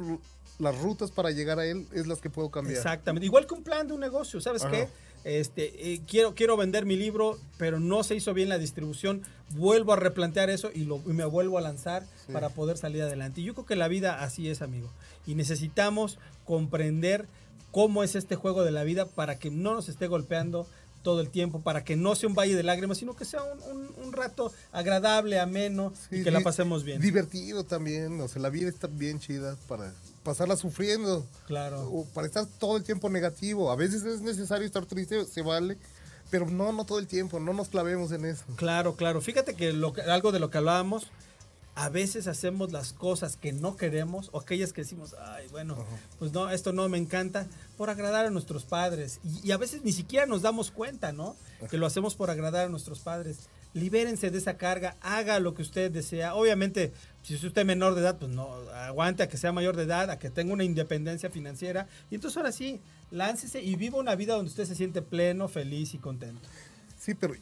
[0.58, 2.76] las rutas para llegar a él es las que puedo cambiar.
[2.76, 3.26] Exactamente.
[3.26, 4.72] Igual que un plan de un negocio, ¿sabes Ajá.
[4.72, 4.88] qué?
[5.24, 9.22] Este, eh, quiero, quiero vender mi libro, pero no se hizo bien la distribución.
[9.50, 12.32] Vuelvo a replantear eso y, lo, y me vuelvo a lanzar Sí.
[12.32, 13.40] para poder salir adelante.
[13.40, 14.88] Y yo creo que la vida así es, amigo.
[15.26, 17.26] Y necesitamos comprender
[17.72, 20.66] cómo es este juego de la vida para que no nos esté golpeando
[21.02, 23.62] todo el tiempo, para que no sea un valle de lágrimas, sino que sea un,
[23.76, 27.00] un- un rato agradable, ameno y Sí, que la pasemos bien.
[27.00, 29.92] Divertido también, o sea, la vida está bien chida para
[30.24, 31.24] pasarla sufriendo.
[31.46, 31.88] Claro.
[31.90, 33.70] O para estar todo el tiempo negativo.
[33.70, 35.78] A veces es necesario estar triste, se vale,
[36.30, 38.44] pero no, no todo el tiempo, no nos clavemos en eso.
[38.56, 39.20] Claro, claro.
[39.20, 41.06] Fíjate que, lo algo de lo que hablábamos,
[41.78, 45.76] a veces hacemos las cosas que no queremos o aquellas que decimos, ay, bueno,
[46.18, 49.20] pues no, esto no me encanta, por agradar a nuestros padres.
[49.22, 51.36] Y, y a veces ni siquiera nos damos cuenta, ¿no?
[51.70, 53.48] Que lo hacemos por agradar a nuestros padres.
[53.74, 56.34] Libérense de esa carga, haga lo que usted desea.
[56.34, 59.84] Obviamente, si es usted menor de edad, pues no, aguante a que sea mayor de
[59.84, 61.86] edad, a que tenga una independencia financiera.
[62.10, 62.80] Y entonces ahora sí,
[63.12, 66.42] láncese y viva una vida donde usted se siente pleno, feliz y contento.
[66.98, 67.34] Sí, pero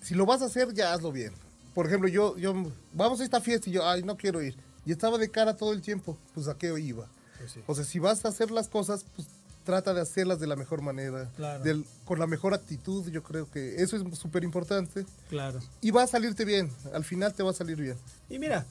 [0.00, 1.32] si lo vas a hacer, ya hazlo bien.
[1.76, 2.54] Por ejemplo, yo, yo,
[2.94, 4.56] vamos a esta fiesta y yo, ay, no quiero ir.
[4.86, 7.06] Y estaba de cara todo el tiempo, pues a qué iba.
[7.38, 7.60] Pues sí.
[7.66, 9.28] O sea, si vas a hacer las cosas, pues
[9.62, 11.62] trata de hacerlas de la mejor manera, Claro.
[11.62, 15.04] del- con la mejor actitud, yo creo que eso es súper importante.
[15.28, 15.60] Claro.
[15.82, 17.98] Y va a salirte bien, al final te va a salir bien.
[18.30, 18.64] Y mira,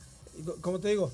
[0.43, 1.11] co- como te digo,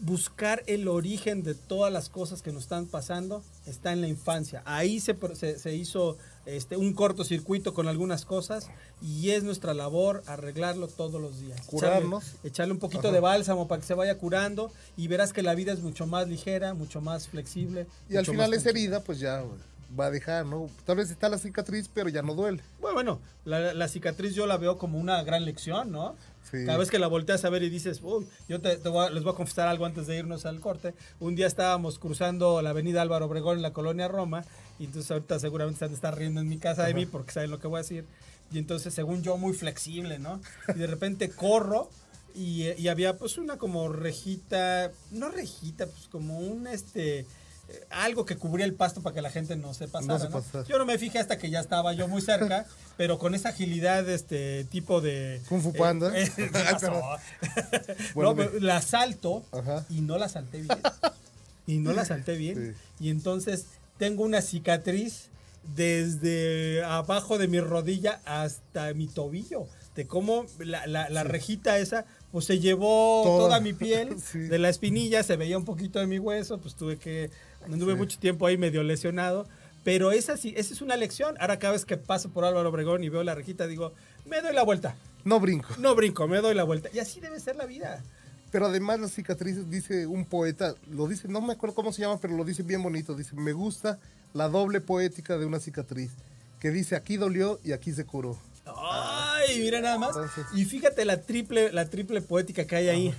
[0.00, 4.62] buscar el origen de todas las cosas que nos están pasando está en la infancia.
[4.66, 5.16] Ahí se,
[5.58, 8.68] se hizo este, un cortocircuito con algunas cosas
[9.00, 11.60] y es nuestra labor arreglarlo todos los días.
[11.66, 12.24] Curarnos.
[12.24, 13.12] Echarle, echarle un poquito Ajá.
[13.12, 16.28] de bálsamo para que se vaya curando y verás que la vida es mucho más
[16.28, 17.86] ligera, mucho más flexible.
[18.08, 19.44] Y al final esa herida, pues ya
[19.98, 20.70] va a dejar, ¿no?
[20.86, 22.62] Tal vez está la cicatriz, pero ya no duele.
[22.80, 26.16] Bueno, bueno, la, la cicatriz yo la veo como una gran lección, ¿no?
[26.50, 26.64] Sí.
[26.66, 29.10] Cada vez que la volteas a ver y dices, uy, yo te, te voy a-
[29.10, 30.94] les voy a confesar algo antes de irnos al corte.
[31.20, 34.44] Un día estábamos cruzando la avenida Álvaro Obregón en la colonia Roma,
[34.82, 37.30] y entonces ahorita seguramente se han de estar riendo en mi casa de mí porque
[37.30, 38.04] saben lo que voy a decir.
[38.50, 40.40] Y entonces, según yo, muy flexible, ¿no?
[40.74, 41.88] Y de repente corro
[42.34, 47.26] y, y había pues una como rejita, no rejita, pues como un este eh,
[47.90, 50.14] algo que cubría el pasto para que la gente no se pasara.
[50.14, 50.32] No se ¿no?
[50.32, 50.64] pasara.
[50.64, 52.66] Yo no me fijé hasta que ya estaba yo muy cerca,
[52.96, 55.40] pero con esa agilidad, este tipo de.
[55.48, 56.10] Kung Fu Panda.
[56.18, 56.50] eh, eh,
[58.16, 59.86] pero la salto Ajá.
[59.88, 60.78] y no la salté bien.
[61.68, 62.74] Y no la salté bien.
[62.98, 63.06] Sí.
[63.06, 63.66] Y entonces
[63.98, 65.30] tengo una cicatriz
[65.76, 69.66] desde abajo de mi rodilla hasta mi tobillo.
[69.94, 73.38] De cómo la, la- la rejita esa, pues se llevó Toda.
[73.48, 74.38] toda, mi piel Sí.
[74.38, 77.30] de la espinilla, se veía un poquito de mi hueso, pues tuve que,
[77.70, 77.98] anduve Sí.
[77.98, 79.46] mucho tiempo ahí medio lesionado.
[79.84, 81.34] Pero esa sí, esa es una lección.
[81.40, 83.92] Ahora cada vez que paso por Álvaro Obregón y veo la rejita, digo,
[84.24, 84.94] me doy la vuelta.
[85.24, 85.68] No brinco.
[85.78, 86.88] No brinco, me doy la vuelta.
[86.94, 88.02] Y así debe ser la vida.
[88.52, 92.20] Pero además las cicatrices, dice un poeta, lo dice, no me acuerdo cómo se llama,
[92.20, 93.14] pero lo dice bien bonito.
[93.16, 93.98] Dice, me gusta
[94.34, 96.12] la doble poética de una cicatriz.
[96.60, 98.38] Que dice, aquí dolió y aquí se curó.
[98.66, 100.10] Ay, mira nada más.
[100.10, 103.14] Entonces- Y fíjate la triple, la triple poética que hay ahí.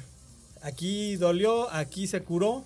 [0.62, 2.64] Aquí dolió, aquí se curó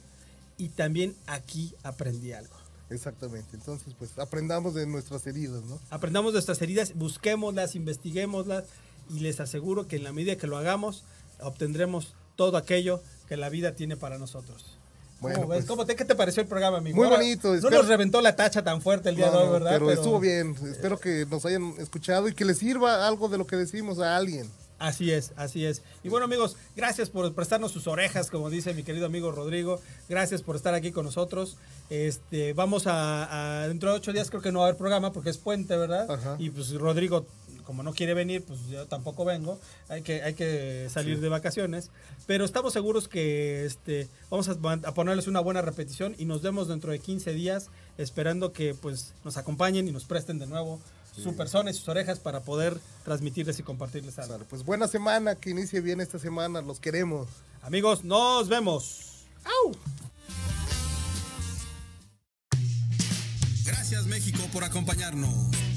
[0.58, 2.54] y también aquí aprendí algo.
[2.90, 3.56] Exactamente.
[3.56, 5.80] Entonces, pues aprendamos de nuestras heridas, ¿no?
[5.90, 8.66] Aprendamos nuestras heridas, busquémoslas, investiguémoslas
[9.10, 11.04] y les aseguro que en la medida que lo hagamos
[11.40, 14.78] obtendremos todo aquello que la vida tiene para nosotros.
[15.20, 16.96] Bueno, pues- ¿Cómo te, ¿Qué te pareció el programa, amigo?
[16.96, 19.72] Muy bonito, No nos reventó la tacha tan fuerte el día No, de hoy, ¿verdad?
[19.74, 20.56] pero, estuvo bien.
[20.72, 24.16] Espero que nos hayan escuchado y que les sirva algo de lo que decimos a
[24.16, 24.50] alguien.
[24.80, 25.82] Así es, así es.
[26.04, 29.82] Y bueno amigos, gracias por prestarnos sus orejas, como dice mi querido amigo Rodrigo.
[30.08, 31.58] Gracias por estar aquí con nosotros.
[31.90, 35.12] Este, vamos a, a- dentro de ocho días creo que no va a haber programa
[35.14, 36.12] porque es puente, ¿verdad?
[36.12, 36.36] Ajá.
[36.38, 37.26] Y pues Rodrigo,
[37.68, 39.60] como no quiere venir, pues yo tampoco vengo.
[39.90, 41.92] Hay que, hay que salir de vacaciones.
[42.26, 46.70] Pero estamos seguros que este, vamos a, a ponerles una buena repetición y nos vemos
[46.70, 50.80] dentro de 15 días, esperando que pues nos acompañen y nos presten de nuevo
[51.22, 54.36] su persona y sus orejas para poder transmitirles y compartirles algo.
[54.36, 56.62] Sale, Pues buena semana, que inicie bien esta semana.
[56.62, 57.28] Los queremos.
[57.64, 59.26] Amigos, nos vemos.
[63.66, 65.77] Gracias México por acompañarnos.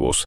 [0.00, 0.18] Айвус.